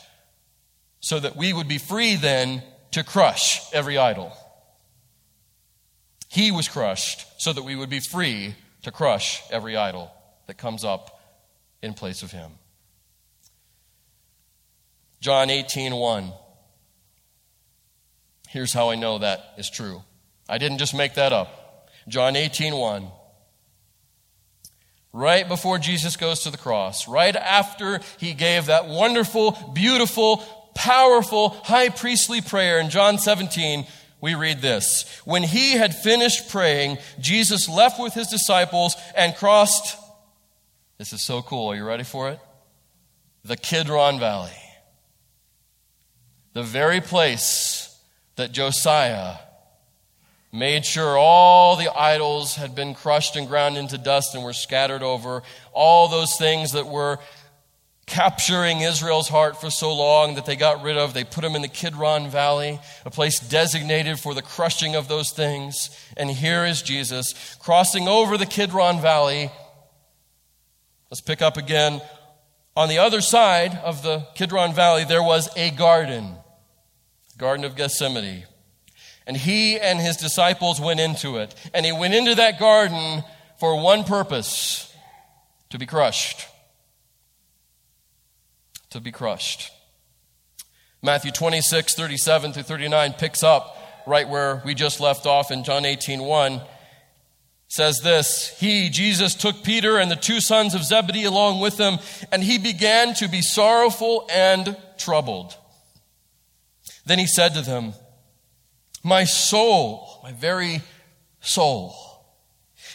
so 1.00 1.20
that 1.20 1.36
we 1.36 1.54
would 1.54 1.68
be 1.68 1.78
free 1.78 2.16
then 2.16 2.64
to 2.92 3.04
crush 3.04 3.72
every 3.72 4.00
idol. 4.00 4.36
He 6.28 6.50
was 6.50 6.68
crushed 6.68 7.28
so 7.40 7.54
that 7.54 7.64
we 7.64 7.76
would 7.76 7.90
be 7.90 8.00
free 8.00 8.56
to 8.82 8.92
crush 8.92 9.44
every 9.52 9.76
idol 9.78 10.12
that 10.48 10.58
comes 10.58 10.84
up 10.84 11.18
in 11.82 11.94
place 11.94 12.24
of 12.24 12.32
him. 12.32 12.52
John 15.22 15.50
18 15.50 15.94
1. 15.94 16.32
Here's 18.48 18.74
how 18.74 18.90
I 18.90 18.96
know 18.96 19.20
that 19.20 19.54
is 19.58 19.70
true. 19.70 20.02
I 20.48 20.58
didn't 20.58 20.80
just 20.80 20.96
make 20.96 21.16
that 21.16 21.34
up. 21.34 21.90
John 22.08 22.36
18 22.36 22.74
1. 22.74 23.08
Right 25.12 25.48
before 25.48 25.80
Jesus 25.80 26.18
goes 26.18 26.42
to 26.42 26.52
the 26.52 26.58
cross, 26.58 27.08
right 27.08 27.36
after 27.36 28.00
he 28.18 28.34
gave 28.34 28.68
that 28.68 28.88
wonderful, 28.88 29.72
beautiful, 29.74 30.38
powerful 30.76 31.50
high 31.50 31.90
priestly 31.90 32.42
prayer 32.42 32.80
in 32.80 32.90
John 32.90 33.18
17, 33.18 33.88
we 34.22 34.36
read 34.36 34.62
this. 34.62 35.22
When 35.26 35.44
he 35.44 35.74
had 35.74 35.96
finished 35.96 36.50
praying, 36.50 37.00
Jesus 37.20 37.68
left 37.68 38.00
with 38.00 38.14
his 38.14 38.28
disciples 38.28 38.96
and 39.16 39.36
crossed. 39.36 39.98
This 41.00 41.14
is 41.14 41.24
so 41.24 41.42
cool. 41.42 41.70
Are 41.70 41.76
you 41.76 41.86
ready 41.86 42.04
for 42.04 42.30
it? 42.30 42.40
The 43.46 43.56
Kidron 43.56 44.20
Valley. 44.20 44.52
The 46.52 46.62
very 46.62 47.00
place 47.00 47.98
that 48.36 48.52
Josiah 48.52 49.38
made 50.52 50.86
sure 50.86 51.18
all 51.18 51.78
the 51.78 51.90
idols 51.98 52.56
had 52.56 52.76
been 52.76 52.94
crushed 52.94 53.38
and 53.38 53.48
ground 53.48 53.78
into 53.78 53.98
dust 53.98 54.36
and 54.36 54.44
were 54.44 54.52
scattered 54.52 55.02
over, 55.02 55.42
all 55.72 56.10
those 56.10 56.36
things 56.38 56.74
that 56.74 56.86
were 56.86 57.18
capturing 58.06 58.82
Israel's 58.82 59.30
heart 59.30 59.62
for 59.62 59.70
so 59.70 59.94
long 59.94 60.36
that 60.36 60.46
they 60.46 60.58
got 60.58 60.84
rid 60.84 60.98
of. 60.98 61.14
They 61.14 61.24
put 61.24 61.42
them 61.42 61.56
in 61.56 61.62
the 61.62 61.68
Kidron 61.70 62.30
Valley, 62.30 62.78
a 63.06 63.10
place 63.12 63.40
designated 63.40 64.20
for 64.20 64.34
the 64.34 64.42
crushing 64.42 64.96
of 64.96 65.08
those 65.08 65.32
things. 65.32 65.92
And 66.18 66.30
here 66.30 66.66
is 66.66 66.82
Jesus 66.82 67.56
crossing 67.62 68.10
over 68.10 68.38
the 68.38 68.46
Kidron 68.46 69.00
Valley. 69.00 69.50
Let's 71.10 71.22
pick 71.22 71.42
up 71.42 71.58
again. 71.58 72.02
On 72.76 72.88
the 72.88 73.00
other 73.00 73.22
side 73.22 73.76
of 73.84 74.04
the 74.04 74.28
Kidron 74.36 74.74
Valley, 74.74 75.06
there 75.06 75.24
was 75.24 75.50
a 75.56 75.72
garden. 75.72 76.36
Garden 77.38 77.66
of 77.66 77.76
Gethsemane. 77.76 78.46
And 79.26 79.36
he 79.36 79.80
and 79.80 80.00
his 80.00 80.18
disciples 80.18 80.80
went 80.80 81.00
into 81.00 81.38
it. 81.38 81.56
And 81.74 81.86
he 81.86 81.92
went 81.92 82.14
into 82.14 82.36
that 82.36 82.60
garden 82.60 83.24
for 83.60 83.82
one 83.82 84.04
purpose 84.04 84.94
to 85.72 85.80
be 85.80 85.86
crushed. 85.86 86.48
To 88.92 89.00
be 89.00 89.12
crushed. 89.12 89.72
Matthew 91.02 91.32
26, 91.32 91.96
37 91.96 92.54
through 92.54 92.64
39 92.64 93.14
picks 93.14 93.42
up 93.42 93.78
right 94.06 94.28
where 94.28 94.62
we 94.66 94.76
just 94.76 95.00
left 95.00 95.26
off 95.26 95.52
in 95.52 95.64
John 95.64 95.86
18, 95.86 96.22
1 96.22 96.62
says 97.70 98.00
this 98.00 98.60
He, 98.60 98.90
Jesus, 98.90 99.34
took 99.34 99.64
Peter 99.64 99.98
and 99.98 100.12
the 100.12 100.18
two 100.18 100.42
sons 100.42 100.76
of 100.76 100.84
Zebedee 100.84 101.24
along 101.24 101.62
with 101.62 101.80
him, 101.80 102.00
and 102.32 102.44
he 102.44 102.58
began 102.58 103.14
to 103.16 103.30
be 103.30 103.42
sorrowful 103.42 104.28
and 104.30 104.76
troubled. 104.98 105.56
Then 107.06 107.20
he 107.20 107.28
said 107.28 107.54
to 107.54 107.62
them, 107.62 107.94
My 109.04 109.24
soul, 109.24 110.20
my 110.22 110.34
very 110.34 110.82
soul, 111.40 111.96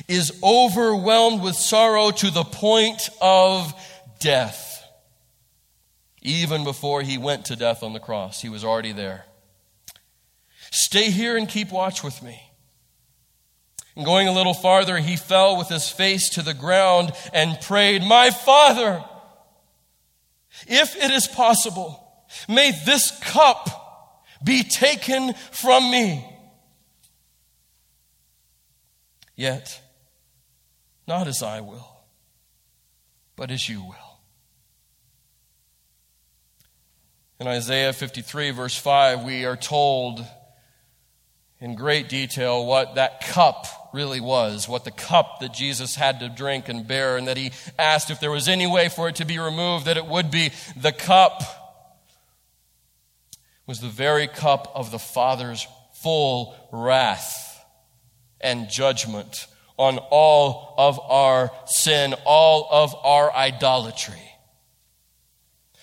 is 0.08 0.38
overwhelmed 0.42 1.40
with 1.40 1.54
sorrow 1.54 2.10
to 2.10 2.30
the 2.30 2.44
point 2.44 3.08
of 3.22 3.72
death. 4.18 4.72
Even 6.20 6.64
before 6.64 7.02
he 7.02 7.18
went 7.18 7.46
to 7.46 7.56
death 7.56 7.82
on 7.82 7.92
the 7.92 8.00
cross, 8.00 8.40
he 8.40 8.48
was 8.48 8.64
already 8.64 8.92
there. 8.92 9.26
Stay 10.70 11.10
here 11.10 11.36
and 11.36 11.48
keep 11.48 11.70
watch 11.70 12.02
with 12.02 12.22
me. 12.22 12.40
And 13.96 14.04
going 14.04 14.26
a 14.26 14.32
little 14.32 14.54
farther, 14.54 14.98
he 14.98 15.16
fell 15.16 15.56
with 15.56 15.68
his 15.68 15.88
face 15.88 16.30
to 16.30 16.42
the 16.42 16.54
ground 16.54 17.12
and 17.32 17.60
prayed, 17.60 18.02
My 18.02 18.30
Father, 18.30 19.04
if 20.66 20.96
it 20.96 21.10
is 21.10 21.28
possible, 21.28 22.00
may 22.48 22.72
this 22.84 23.16
cup 23.20 24.24
be 24.42 24.62
taken 24.62 25.34
from 25.52 25.90
me. 25.90 26.28
Yet, 29.36 29.80
not 31.06 31.26
as 31.26 31.42
I 31.42 31.60
will, 31.60 32.04
but 33.36 33.50
as 33.50 33.68
you 33.68 33.82
will. 33.82 33.94
In 37.40 37.48
Isaiah 37.48 37.92
53, 37.92 38.52
verse 38.52 38.76
5, 38.76 39.24
we 39.24 39.44
are 39.44 39.56
told 39.56 40.24
in 41.64 41.74
great 41.74 42.10
detail 42.10 42.66
what 42.66 42.96
that 42.96 43.22
cup 43.22 43.88
really 43.94 44.20
was, 44.20 44.68
what 44.68 44.84
the 44.84 44.90
cup 44.90 45.40
that 45.40 45.54
Jesus 45.54 45.94
had 45.94 46.20
to 46.20 46.28
drink 46.28 46.68
and 46.68 46.86
bear, 46.86 47.16
and 47.16 47.26
that 47.26 47.38
he 47.38 47.52
asked 47.78 48.10
if 48.10 48.20
there 48.20 48.30
was 48.30 48.48
any 48.48 48.66
way 48.66 48.90
for 48.90 49.08
it 49.08 49.14
to 49.14 49.24
be 49.24 49.38
removed, 49.38 49.86
that 49.86 49.96
it 49.96 50.04
would 50.04 50.30
be 50.30 50.52
the 50.76 50.92
cup 50.92 51.42
was 53.66 53.80
the 53.80 53.88
very 53.88 54.26
cup 54.26 54.70
of 54.74 54.90
the 54.90 54.98
Father's 54.98 55.66
full 56.02 56.54
wrath 56.70 57.64
and 58.42 58.68
judgment 58.68 59.46
on 59.78 59.96
all 60.10 60.74
of 60.76 61.00
our 61.00 61.50
sin, 61.64 62.14
all 62.26 62.68
of 62.70 62.94
our 62.94 63.32
idolatry. 63.32 64.20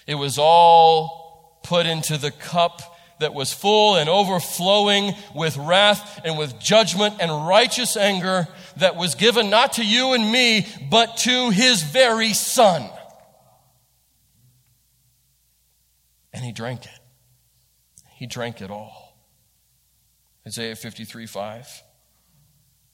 It 0.05 0.13
was 0.13 0.37
all 0.37 1.59
put 1.63 1.87
into 1.87 2.19
the 2.19 2.29
cup 2.29 2.90
that 3.21 3.33
was 3.33 3.53
full 3.53 3.95
and 3.95 4.09
overflowing 4.09 5.13
with 5.33 5.57
wrath 5.57 6.21
and 6.25 6.37
with 6.37 6.59
judgment 6.59 7.15
and 7.19 7.47
righteous 7.47 7.95
anger 7.95 8.47
that 8.77 8.95
was 8.95 9.15
given 9.15 9.49
not 9.49 9.73
to 9.73 9.85
you 9.85 10.13
and 10.13 10.31
me, 10.31 10.67
but 10.89 11.17
to 11.17 11.49
his 11.49 11.81
very 11.81 12.33
Son. 12.33 12.89
And 16.33 16.43
he 16.43 16.51
drank 16.51 16.85
it. 16.85 16.99
He 18.13 18.27
drank 18.27 18.61
it 18.61 18.69
all. 18.69 19.17
Isaiah 20.45 20.75
53 20.75 21.25
5. 21.25 21.83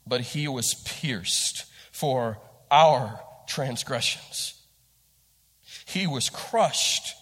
But 0.05 0.21
he 0.21 0.47
was 0.47 0.73
pierced 0.85 1.65
for 1.91 2.39
our 2.69 3.21
transgressions, 3.47 4.61
he 5.85 6.05
was 6.05 6.29
crushed 6.29 7.15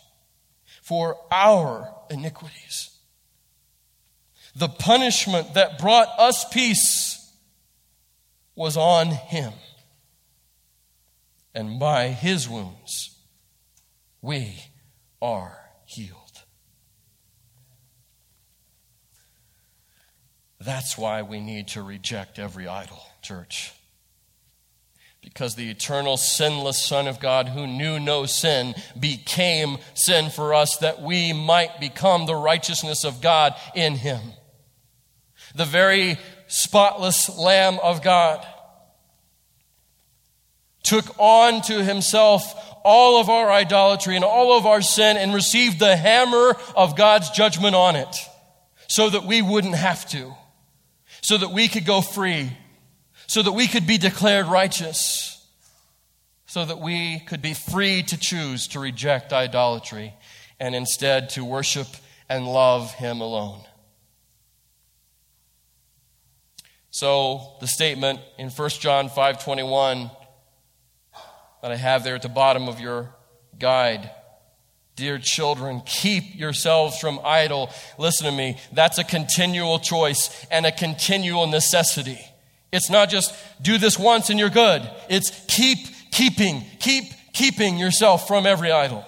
for 0.81 1.17
our 1.31 1.93
iniquities. 2.09 2.94
The 4.55 4.69
punishment 4.69 5.53
that 5.55 5.79
brought 5.79 6.07
us 6.17 6.45
peace 6.49 7.15
was 8.55 8.77
on 8.77 9.07
him. 9.07 9.51
And 11.53 11.79
by 11.79 12.07
his 12.09 12.47
wounds, 12.47 13.17
we 14.21 14.55
are 15.21 15.57
healed. 15.85 16.19
That's 20.59 20.97
why 20.97 21.21
we 21.21 21.41
need 21.41 21.67
to 21.69 21.83
reject 21.83 22.39
every 22.39 22.67
idol, 22.67 23.03
church. 23.21 23.73
Because 25.21 25.55
the 25.55 25.69
eternal, 25.69 26.17
sinless 26.17 26.83
Son 26.83 27.07
of 27.07 27.19
God, 27.19 27.49
who 27.49 27.67
knew 27.67 27.99
no 27.99 28.25
sin, 28.25 28.73
became 28.99 29.77
sin 29.95 30.29
for 30.29 30.53
us 30.53 30.77
that 30.77 31.01
we 31.01 31.33
might 31.33 31.79
become 31.79 32.25
the 32.25 32.35
righteousness 32.35 33.03
of 33.03 33.21
God 33.21 33.53
in 33.75 33.95
Him. 33.95 34.21
The 35.55 35.65
very 35.65 36.17
spotless 36.47 37.35
Lamb 37.35 37.79
of 37.81 38.03
God 38.03 38.45
took 40.83 41.05
on 41.17 41.61
to 41.63 41.83
Himself 41.83 42.53
all 42.83 43.19
of 43.19 43.29
our 43.29 43.51
idolatry 43.51 44.15
and 44.15 44.23
all 44.23 44.55
of 44.57 44.67
our 44.67 44.81
sin 44.81 45.17
and 45.17 45.33
received 45.33 45.79
the 45.79 45.95
hammer 45.95 46.55
of 46.75 46.95
God's 46.95 47.31
judgment 47.31 47.73
on 47.73 47.95
it 47.95 48.15
so 48.87 49.09
that 49.09 49.25
we 49.25 49.41
wouldn't 49.41 49.75
have 49.75 50.07
to 50.09 50.35
so 51.25 51.39
that 51.39 51.49
we 51.49 51.67
could 51.67 51.85
go 51.85 52.01
free, 52.01 52.51
so 53.25 53.41
that 53.41 53.53
we 53.53 53.67
could 53.67 53.87
be 53.87 53.97
declared 53.97 54.45
righteous, 54.45 55.43
so 56.45 56.63
that 56.63 56.79
we 56.79 57.19
could 57.21 57.41
be 57.41 57.55
free 57.55 58.03
to 58.03 58.15
choose 58.15 58.67
to 58.67 58.79
reject 58.79 59.33
idolatry 59.33 60.13
and 60.59 60.75
instead 60.75 61.29
to 61.29 61.43
worship 61.43 61.87
and 62.29 62.47
love 62.47 62.93
Him 62.93 63.21
alone. 63.21 63.59
So 66.95 67.57
the 67.59 67.67
statement 67.67 68.21
in 68.37 68.49
1 68.49 68.69
John 68.79 69.09
5:21 69.09 70.09
that 71.61 71.69
I 71.69 71.75
have 71.75 72.05
there 72.05 72.15
at 72.15 72.21
the 72.21 72.29
bottom 72.29 72.69
of 72.69 72.79
your 72.79 73.13
guide 73.59 74.09
Dear 74.95 75.19
children, 75.19 75.81
keep 75.85 76.35
yourselves 76.35 76.99
from 76.99 77.19
idol. 77.25 77.69
Listen 77.97 78.27
to 78.27 78.31
me. 78.31 78.57
That's 78.71 78.97
a 78.97 79.03
continual 79.03 79.77
choice 79.77 80.29
and 80.49 80.65
a 80.65 80.71
continual 80.71 81.47
necessity. 81.47 82.17
It's 82.71 82.89
not 82.89 83.09
just 83.09 83.35
do 83.61 83.77
this 83.77 83.99
once 83.99 84.29
and 84.29 84.39
you're 84.39 84.49
good. 84.49 84.89
It's 85.09 85.31
keep 85.49 85.79
keeping, 86.11 86.63
keep 86.79 87.11
keeping 87.33 87.77
yourself 87.77 88.25
from 88.25 88.45
every 88.45 88.71
idol. 88.71 89.03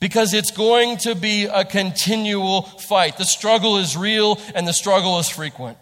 Because 0.00 0.32
it's 0.32 0.52
going 0.52 0.96
to 0.98 1.14
be 1.14 1.44
a 1.44 1.66
continual 1.66 2.62
fight. 2.62 3.18
The 3.18 3.26
struggle 3.26 3.76
is 3.76 3.94
real 3.94 4.40
and 4.54 4.66
the 4.66 4.72
struggle 4.72 5.18
is 5.18 5.28
frequent. 5.28 5.76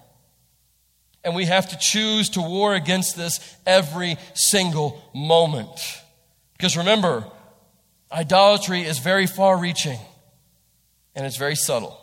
And 1.26 1.34
we 1.34 1.44
have 1.46 1.68
to 1.70 1.76
choose 1.76 2.30
to 2.30 2.40
war 2.40 2.74
against 2.74 3.16
this 3.16 3.56
every 3.66 4.16
single 4.32 5.02
moment. 5.12 5.68
Because 6.56 6.76
remember, 6.76 7.26
Idolatry 8.12 8.82
is 8.82 9.00
very 9.00 9.26
far 9.26 9.58
reaching 9.58 9.98
and 11.16 11.26
it's 11.26 11.36
very 11.36 11.56
subtle. 11.56 11.98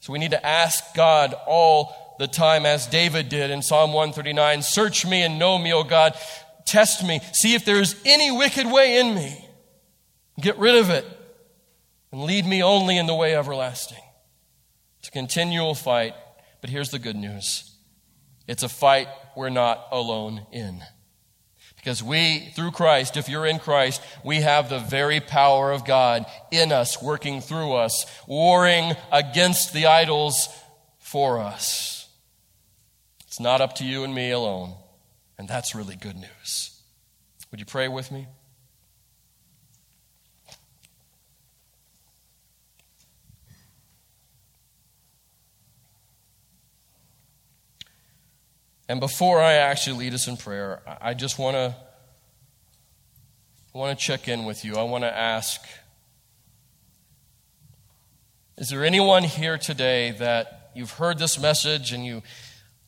So 0.00 0.12
we 0.12 0.18
need 0.18 0.32
to 0.32 0.44
ask 0.44 0.82
God 0.96 1.34
all 1.46 2.16
the 2.18 2.26
time, 2.26 2.66
as 2.66 2.86
David 2.88 3.28
did 3.28 3.50
in 3.50 3.62
Psalm 3.62 3.92
139 3.92 4.62
Search 4.62 5.06
me 5.06 5.22
and 5.22 5.38
know 5.38 5.56
me, 5.56 5.72
O 5.72 5.84
God. 5.84 6.16
Test 6.64 7.04
me. 7.04 7.20
See 7.32 7.54
if 7.54 7.64
there 7.64 7.80
is 7.80 7.94
any 8.04 8.36
wicked 8.36 8.66
way 8.66 8.98
in 8.98 9.14
me. 9.14 9.48
Get 10.40 10.58
rid 10.58 10.76
of 10.76 10.90
it 10.90 11.06
and 12.10 12.24
lead 12.24 12.44
me 12.44 12.62
only 12.62 12.98
in 12.98 13.06
the 13.06 13.14
way 13.14 13.36
everlasting. 13.36 14.02
It's 14.98 15.08
a 15.08 15.12
continual 15.12 15.74
fight, 15.74 16.14
but 16.62 16.70
here's 16.70 16.88
the 16.88 16.98
good 16.98 17.16
news 17.16 17.68
it's 18.48 18.62
a 18.62 18.68
fight 18.68 19.08
we're 19.36 19.50
not 19.50 19.86
alone 19.92 20.46
in. 20.50 20.82
Because 21.76 22.00
we, 22.02 22.52
through 22.54 22.70
Christ, 22.70 23.16
if 23.16 23.28
you're 23.28 23.46
in 23.46 23.58
Christ, 23.58 24.00
we 24.24 24.36
have 24.36 24.68
the 24.68 24.78
very 24.78 25.18
power 25.18 25.72
of 25.72 25.84
God 25.84 26.24
in 26.52 26.70
us, 26.70 27.02
working 27.02 27.40
through 27.40 27.72
us, 27.72 28.06
warring 28.28 28.92
against 29.10 29.72
the 29.72 29.86
idols 29.86 30.48
for 31.00 31.40
us. 31.40 32.08
It's 33.26 33.40
not 33.40 33.60
up 33.60 33.74
to 33.76 33.84
you 33.84 34.04
and 34.04 34.14
me 34.14 34.30
alone. 34.30 34.76
And 35.38 35.48
that's 35.48 35.74
really 35.74 35.96
good 35.96 36.14
news. 36.14 36.80
Would 37.50 37.58
you 37.58 37.66
pray 37.66 37.88
with 37.88 38.12
me? 38.12 38.28
And 48.92 49.00
before 49.00 49.40
I 49.40 49.54
actually 49.54 50.00
lead 50.00 50.12
us 50.12 50.28
in 50.28 50.36
prayer, 50.36 50.82
I 51.00 51.14
just 51.14 51.38
want 51.38 51.54
to 51.54 51.74
want 53.72 53.98
to 53.98 54.04
check 54.04 54.28
in 54.28 54.44
with 54.44 54.66
you. 54.66 54.74
I 54.74 54.82
want 54.82 55.02
to 55.04 55.18
ask 55.18 55.62
Is 58.58 58.68
there 58.68 58.84
anyone 58.84 59.22
here 59.22 59.56
today 59.56 60.10
that 60.18 60.72
you've 60.74 60.90
heard 60.90 61.18
this 61.18 61.40
message 61.40 61.94
and 61.94 62.04
you, 62.04 62.22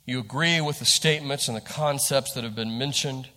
you 0.05 0.21
agree 0.21 0.61
with 0.61 0.79
the 0.79 0.85
statements 0.85 1.49
and 1.49 1.57
the 1.57 1.63
concepts 1.63 2.35
that 2.35 2.45
have 2.45 2.55
been 2.55 2.77
mentioned? 2.77 3.31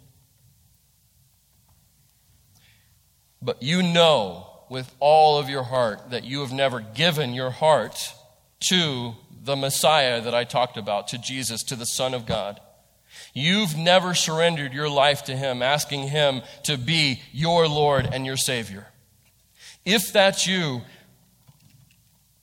But 3.41 3.63
you 3.63 3.81
know 3.81 4.65
with 4.69 4.93
all 4.99 5.39
of 5.39 5.47
your 5.47 5.63
heart 5.63 6.09
that 6.09 6.25
you 6.25 6.41
have 6.41 6.51
never 6.51 6.81
given 6.81 7.33
your 7.33 7.51
heart 7.51 8.11
to 8.67 9.13
the 9.47 9.55
Messiah 9.55 10.21
that 10.21 10.35
I 10.35 10.43
talked 10.43 10.77
about, 10.77 11.07
to 11.07 11.17
Jesus, 11.17 11.63
to 11.63 11.75
the 11.75 11.85
Son 11.85 12.13
of 12.13 12.27
God. 12.27 12.59
You've 13.33 13.75
never 13.75 14.13
surrendered 14.13 14.73
your 14.73 14.89
life 14.89 15.23
to 15.23 15.35
Him, 15.35 15.63
asking 15.63 16.09
Him 16.09 16.43
to 16.63 16.77
be 16.77 17.21
your 17.31 17.67
Lord 17.67 18.07
and 18.11 18.25
your 18.25 18.37
Savior. 18.37 18.87
If 19.85 20.13
that's 20.13 20.45
you, 20.45 20.81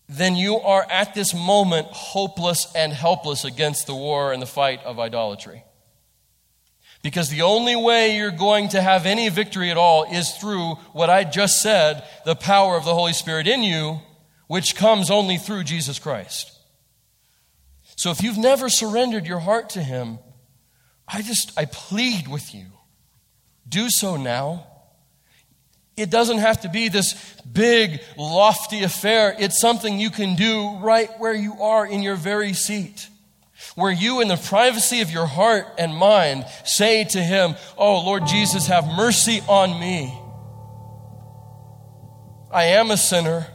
then 0.08 0.34
you 0.34 0.58
are 0.58 0.86
at 0.90 1.14
this 1.14 1.34
moment 1.34 1.88
hopeless 1.88 2.66
and 2.74 2.92
helpless 2.92 3.44
against 3.44 3.86
the 3.86 3.94
war 3.94 4.32
and 4.32 4.40
the 4.40 4.46
fight 4.46 4.82
of 4.84 4.98
idolatry. 4.98 5.62
Because 7.02 7.28
the 7.28 7.42
only 7.42 7.76
way 7.76 8.16
you're 8.16 8.30
going 8.30 8.70
to 8.70 8.80
have 8.80 9.04
any 9.04 9.28
victory 9.28 9.70
at 9.70 9.76
all 9.76 10.04
is 10.04 10.30
through 10.30 10.76
what 10.92 11.10
I 11.10 11.24
just 11.24 11.60
said 11.60 12.02
the 12.24 12.34
power 12.34 12.78
of 12.78 12.86
the 12.86 12.94
Holy 12.94 13.12
Spirit 13.12 13.46
in 13.46 13.62
you, 13.62 14.00
which 14.46 14.74
comes 14.74 15.10
only 15.10 15.36
through 15.36 15.64
Jesus 15.64 15.98
Christ. 15.98 16.53
So 17.96 18.10
if 18.10 18.22
you've 18.22 18.38
never 18.38 18.68
surrendered 18.68 19.26
your 19.26 19.38
heart 19.38 19.70
to 19.70 19.82
Him, 19.82 20.18
I 21.06 21.22
just, 21.22 21.56
I 21.58 21.66
plead 21.66 22.28
with 22.28 22.54
you. 22.54 22.66
Do 23.68 23.90
so 23.90 24.16
now. 24.16 24.66
It 25.96 26.10
doesn't 26.10 26.38
have 26.38 26.62
to 26.62 26.68
be 26.68 26.88
this 26.88 27.14
big, 27.50 28.00
lofty 28.16 28.82
affair. 28.82 29.34
It's 29.38 29.60
something 29.60 29.98
you 29.98 30.10
can 30.10 30.34
do 30.34 30.76
right 30.78 31.08
where 31.18 31.34
you 31.34 31.62
are 31.62 31.86
in 31.86 32.02
your 32.02 32.16
very 32.16 32.52
seat. 32.52 33.08
Where 33.76 33.92
you, 33.92 34.20
in 34.20 34.28
the 34.28 34.36
privacy 34.36 35.00
of 35.00 35.10
your 35.10 35.26
heart 35.26 35.66
and 35.78 35.94
mind, 35.94 36.46
say 36.64 37.04
to 37.04 37.22
Him, 37.22 37.54
Oh, 37.78 38.04
Lord 38.04 38.26
Jesus, 38.26 38.66
have 38.66 38.86
mercy 38.86 39.40
on 39.48 39.78
me. 39.78 40.12
I 42.50 42.64
am 42.64 42.90
a 42.90 42.96
sinner. 42.96 43.46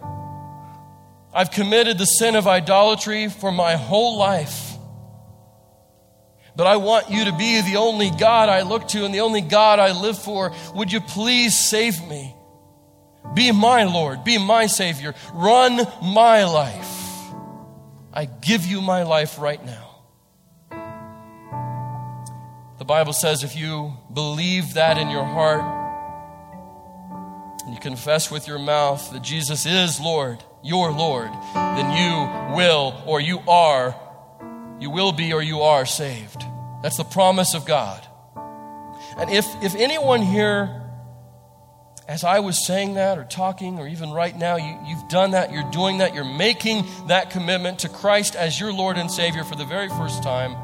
I've 1.33 1.51
committed 1.51 1.97
the 1.97 2.05
sin 2.05 2.35
of 2.35 2.47
idolatry 2.47 3.29
for 3.29 3.51
my 3.51 3.75
whole 3.75 4.17
life. 4.17 4.73
But 6.55 6.67
I 6.67 6.77
want 6.77 7.09
you 7.09 7.25
to 7.25 7.31
be 7.31 7.61
the 7.61 7.77
only 7.77 8.09
God 8.09 8.49
I 8.49 8.63
look 8.63 8.87
to 8.89 9.05
and 9.05 9.13
the 9.13 9.21
only 9.21 9.41
God 9.41 9.79
I 9.79 9.93
live 9.99 10.17
for. 10.17 10.51
Would 10.75 10.91
you 10.91 10.99
please 10.99 11.57
save 11.57 12.05
me? 12.07 12.35
Be 13.33 13.51
my 13.51 13.83
Lord, 13.83 14.23
be 14.23 14.37
my 14.37 14.65
Savior, 14.65 15.13
run 15.33 15.87
my 16.01 16.45
life. 16.45 16.97
I 18.11 18.25
give 18.25 18.65
you 18.65 18.81
my 18.81 19.03
life 19.03 19.39
right 19.39 19.63
now. 19.63 19.85
The 22.79 22.85
Bible 22.85 23.13
says 23.13 23.43
if 23.43 23.55
you 23.55 23.93
believe 24.11 24.73
that 24.73 24.97
in 24.97 25.09
your 25.09 25.25
heart 25.25 25.61
and 27.65 27.73
you 27.73 27.79
confess 27.79 28.31
with 28.31 28.47
your 28.47 28.57
mouth 28.57 29.11
that 29.11 29.21
Jesus 29.21 29.65
is 29.65 29.99
Lord, 29.99 30.43
your 30.63 30.91
Lord, 30.91 31.29
then 31.53 31.91
you 31.91 32.55
will 32.55 33.01
or 33.05 33.21
you 33.21 33.39
are, 33.47 33.95
you 34.79 34.89
will 34.89 35.11
be 35.11 35.33
or 35.33 35.41
you 35.41 35.61
are 35.61 35.85
saved. 35.85 36.43
That's 36.81 36.97
the 36.97 37.03
promise 37.03 37.53
of 37.53 37.65
God. 37.65 38.05
And 39.17 39.29
if, 39.29 39.45
if 39.61 39.75
anyone 39.75 40.21
here, 40.21 40.81
as 42.07 42.23
I 42.23 42.39
was 42.39 42.65
saying 42.65 42.95
that 42.95 43.17
or 43.17 43.23
talking, 43.23 43.79
or 43.79 43.87
even 43.87 44.11
right 44.11 44.35
now, 44.35 44.55
you, 44.55 44.79
you've 44.87 45.07
done 45.09 45.31
that, 45.31 45.51
you're 45.51 45.69
doing 45.71 45.99
that, 45.99 46.15
you're 46.15 46.23
making 46.23 46.85
that 47.07 47.29
commitment 47.29 47.79
to 47.79 47.89
Christ 47.89 48.35
as 48.35 48.59
your 48.59 48.73
Lord 48.73 48.97
and 48.97 49.11
Savior 49.11 49.43
for 49.43 49.55
the 49.55 49.65
very 49.65 49.89
first 49.89 50.23
time, 50.23 50.55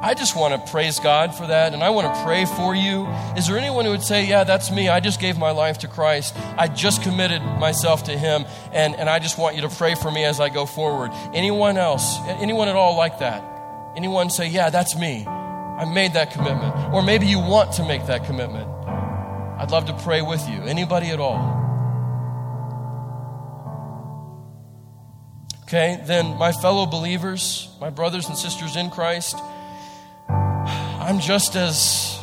I 0.00 0.14
just 0.14 0.36
want 0.36 0.54
to 0.54 0.70
praise 0.70 1.00
God 1.00 1.34
for 1.34 1.48
that 1.48 1.74
and 1.74 1.82
I 1.82 1.90
want 1.90 2.14
to 2.14 2.24
pray 2.24 2.44
for 2.44 2.72
you. 2.72 3.06
Is 3.36 3.48
there 3.48 3.58
anyone 3.58 3.84
who 3.84 3.90
would 3.90 4.02
say, 4.02 4.26
Yeah, 4.26 4.44
that's 4.44 4.70
me. 4.70 4.88
I 4.88 5.00
just 5.00 5.18
gave 5.20 5.36
my 5.36 5.50
life 5.50 5.78
to 5.78 5.88
Christ. 5.88 6.36
I 6.56 6.68
just 6.68 7.02
committed 7.02 7.42
myself 7.42 8.04
to 8.04 8.16
Him 8.16 8.44
and, 8.72 8.94
and 8.94 9.10
I 9.10 9.18
just 9.18 9.38
want 9.38 9.56
you 9.56 9.62
to 9.62 9.68
pray 9.68 9.96
for 9.96 10.10
me 10.10 10.24
as 10.24 10.38
I 10.38 10.50
go 10.50 10.66
forward? 10.66 11.10
Anyone 11.34 11.76
else? 11.76 12.18
Anyone 12.26 12.68
at 12.68 12.76
all 12.76 12.96
like 12.96 13.18
that? 13.18 13.42
Anyone 13.96 14.30
say, 14.30 14.48
Yeah, 14.48 14.70
that's 14.70 14.96
me. 14.96 15.26
I 15.26 15.84
made 15.84 16.12
that 16.12 16.30
commitment. 16.30 16.94
Or 16.94 17.02
maybe 17.02 17.26
you 17.26 17.40
want 17.40 17.72
to 17.74 17.84
make 17.84 18.06
that 18.06 18.24
commitment. 18.24 18.68
I'd 19.58 19.72
love 19.72 19.86
to 19.86 19.94
pray 19.94 20.22
with 20.22 20.48
you. 20.48 20.62
Anybody 20.62 21.08
at 21.10 21.18
all? 21.18 21.56
Okay, 25.64 26.00
then, 26.06 26.38
my 26.38 26.52
fellow 26.52 26.86
believers, 26.86 27.68
my 27.80 27.90
brothers 27.90 28.28
and 28.28 28.38
sisters 28.38 28.74
in 28.74 28.88
Christ, 28.88 29.36
I'm 31.08 31.20
just 31.20 31.56
as 31.56 32.20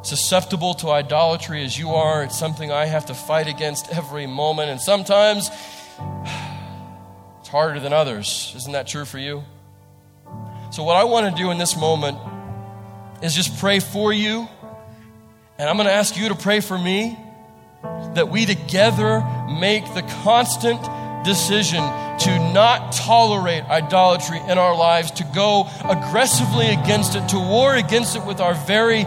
susceptible 0.00 0.72
to 0.76 0.88
idolatry 0.88 1.62
as 1.62 1.78
you 1.78 1.90
are. 1.90 2.22
It's 2.22 2.38
something 2.38 2.72
I 2.72 2.86
have 2.86 3.04
to 3.06 3.14
fight 3.14 3.46
against 3.46 3.90
every 3.90 4.26
moment, 4.26 4.70
and 4.70 4.80
sometimes 4.80 5.50
it's 7.40 7.48
harder 7.50 7.78
than 7.78 7.92
others. 7.92 8.54
Isn't 8.56 8.72
that 8.72 8.86
true 8.86 9.04
for 9.04 9.18
you? 9.18 9.44
So, 10.70 10.82
what 10.82 10.96
I 10.96 11.04
want 11.04 11.36
to 11.36 11.42
do 11.42 11.50
in 11.50 11.58
this 11.58 11.76
moment 11.76 12.16
is 13.20 13.34
just 13.34 13.58
pray 13.58 13.80
for 13.80 14.14
you, 14.14 14.48
and 15.58 15.68
I'm 15.68 15.76
going 15.76 15.86
to 15.86 15.92
ask 15.92 16.16
you 16.16 16.30
to 16.30 16.36
pray 16.36 16.60
for 16.60 16.78
me 16.78 17.18
that 18.14 18.30
we 18.30 18.46
together 18.46 19.22
make 19.60 19.84
the 19.92 20.00
constant 20.24 20.80
decision 21.26 21.82
to 22.20 22.52
not 22.54 22.92
tolerate 22.92 23.64
idolatry 23.64 24.38
in 24.48 24.56
our 24.56 24.74
lives, 24.74 25.10
to 25.10 25.24
go 25.34 25.68
aggressively 25.84 26.68
against 26.68 27.14
it, 27.14 27.28
to 27.28 27.38
war 27.38 27.74
against 27.74 28.16
it 28.16 28.24
with 28.24 28.40
our 28.40 28.54
very 28.54 29.04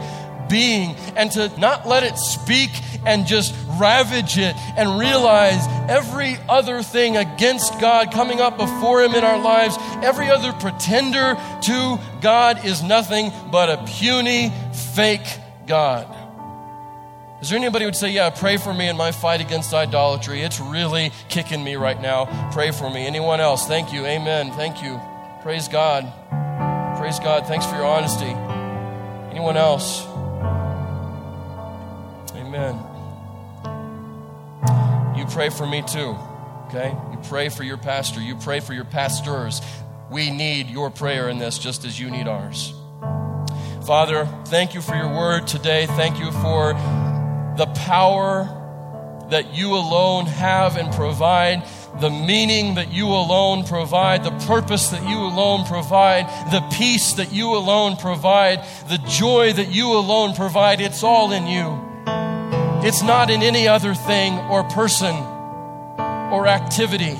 being, 0.47 0.95
and 1.15 1.31
to 1.31 1.47
not 1.59 1.87
let 1.87 2.03
it 2.03 2.17
speak 2.17 2.69
and 3.05 3.25
just 3.25 3.55
ravage 3.79 4.37
it 4.37 4.55
and 4.77 4.99
realize 4.99 5.65
every 5.89 6.37
other 6.49 6.83
thing 6.83 7.17
against 7.17 7.79
God 7.79 8.11
coming 8.11 8.41
up 8.41 8.57
before 8.57 9.01
Him 9.01 9.13
in 9.13 9.23
our 9.23 9.39
lives, 9.39 9.77
every 10.03 10.29
other 10.29 10.51
pretender 10.53 11.35
to 11.63 11.99
God 12.21 12.65
is 12.65 12.83
nothing 12.83 13.31
but 13.51 13.69
a 13.69 13.83
puny, 13.85 14.51
fake 14.93 15.39
God. 15.65 16.18
Is 17.41 17.49
there 17.49 17.57
anybody 17.57 17.85
who 17.85 17.87
would 17.87 17.95
say, 17.95 18.11
Yeah, 18.11 18.29
pray 18.29 18.57
for 18.57 18.73
me 18.73 18.89
in 18.89 18.97
my 18.97 19.11
fight 19.11 19.39
against 19.39 19.73
idolatry? 19.73 20.41
It's 20.41 20.59
really 20.59 21.11
kicking 21.29 21.63
me 21.63 21.75
right 21.75 21.99
now. 21.99 22.49
Pray 22.51 22.71
for 22.71 22.89
me. 22.89 23.07
Anyone 23.07 23.39
else? 23.39 23.65
Thank 23.65 23.93
you. 23.93 24.05
Amen. 24.05 24.51
Thank 24.51 24.83
you. 24.83 24.99
Praise 25.41 25.69
God. 25.69 26.11
Praise 26.97 27.17
God. 27.19 27.47
Thanks 27.47 27.65
for 27.65 27.75
your 27.75 27.85
honesty. 27.85 28.25
Anyone 29.31 29.55
else? 29.55 30.05
Amen. 32.35 32.75
You 35.17 35.25
pray 35.27 35.49
for 35.49 35.65
me 35.65 35.81
too, 35.81 36.17
okay? 36.67 36.93
You 37.11 37.19
pray 37.29 37.47
for 37.47 37.63
your 37.63 37.77
pastor. 37.77 38.19
You 38.19 38.35
pray 38.35 38.59
for 38.59 38.73
your 38.73 38.83
pastors. 38.83 39.61
We 40.11 40.29
need 40.29 40.67
your 40.67 40.89
prayer 40.89 41.29
in 41.29 41.37
this 41.37 41.57
just 41.57 41.85
as 41.85 41.97
you 41.97 42.11
need 42.11 42.27
ours. 42.27 42.73
Father, 43.85 44.27
thank 44.45 44.73
you 44.73 44.81
for 44.81 44.95
your 44.95 45.09
word 45.09 45.47
today. 45.47 45.85
Thank 45.85 46.19
you 46.19 46.31
for 46.31 46.73
the 47.59 47.67
power 47.67 48.47
that 49.31 49.53
you 49.53 49.73
alone 49.73 50.25
have 50.25 50.77
and 50.77 50.93
provide, 50.93 51.61
the 51.99 52.09
meaning 52.09 52.75
that 52.75 52.93
you 52.93 53.05
alone 53.05 53.65
provide, 53.65 54.23
the 54.23 54.45
purpose 54.47 54.87
that 54.91 55.03
you 55.07 55.17
alone 55.17 55.65
provide, 55.65 56.25
the 56.51 56.61
peace 56.71 57.13
that 57.13 57.33
you 57.33 57.53
alone 57.53 57.97
provide, 57.97 58.63
the 58.87 58.97
joy 59.09 59.51
that 59.51 59.69
you 59.73 59.91
alone 59.91 60.33
provide. 60.33 60.79
It's 60.79 61.03
all 61.03 61.33
in 61.33 61.47
you. 61.47 61.77
It's 62.87 63.03
not 63.03 63.29
in 63.29 63.43
any 63.43 63.67
other 63.67 63.93
thing 63.93 64.39
or 64.49 64.63
person 64.63 65.13
or 66.31 66.47
activity. 66.47 67.17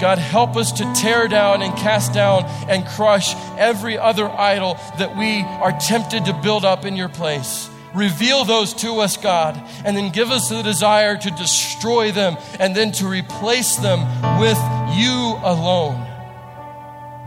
God, 0.00 0.16
help 0.16 0.56
us 0.56 0.72
to 0.72 0.92
tear 0.94 1.28
down 1.28 1.60
and 1.60 1.76
cast 1.76 2.14
down 2.14 2.44
and 2.70 2.86
crush 2.86 3.34
every 3.58 3.98
other 3.98 4.30
idol 4.30 4.74
that 4.98 5.14
we 5.14 5.42
are 5.42 5.78
tempted 5.78 6.24
to 6.24 6.32
build 6.32 6.64
up 6.64 6.86
in 6.86 6.96
your 6.96 7.10
place. 7.10 7.68
Reveal 7.94 8.44
those 8.44 8.74
to 8.74 9.00
us, 9.00 9.16
God, 9.16 9.60
and 9.84 9.96
then 9.96 10.10
give 10.10 10.30
us 10.30 10.48
the 10.48 10.62
desire 10.62 11.16
to 11.16 11.30
destroy 11.30 12.10
them 12.10 12.36
and 12.58 12.74
then 12.74 12.90
to 12.92 13.06
replace 13.06 13.76
them 13.76 14.00
with 14.40 14.58
you 14.96 15.38
alone. 15.42 16.10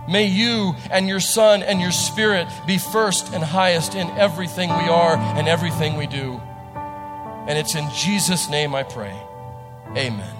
May 0.09 0.25
you 0.25 0.75
and 0.89 1.07
your 1.07 1.19
Son 1.19 1.63
and 1.63 1.81
your 1.81 1.91
Spirit 1.91 2.47
be 2.65 2.77
first 2.77 3.33
and 3.33 3.43
highest 3.43 3.95
in 3.95 4.09
everything 4.11 4.69
we 4.69 4.89
are 4.89 5.17
and 5.17 5.47
everything 5.47 5.97
we 5.97 6.07
do. 6.07 6.41
And 7.47 7.57
it's 7.57 7.75
in 7.75 7.89
Jesus' 7.91 8.49
name 8.49 8.75
I 8.75 8.83
pray. 8.83 9.15
Amen. 9.95 10.36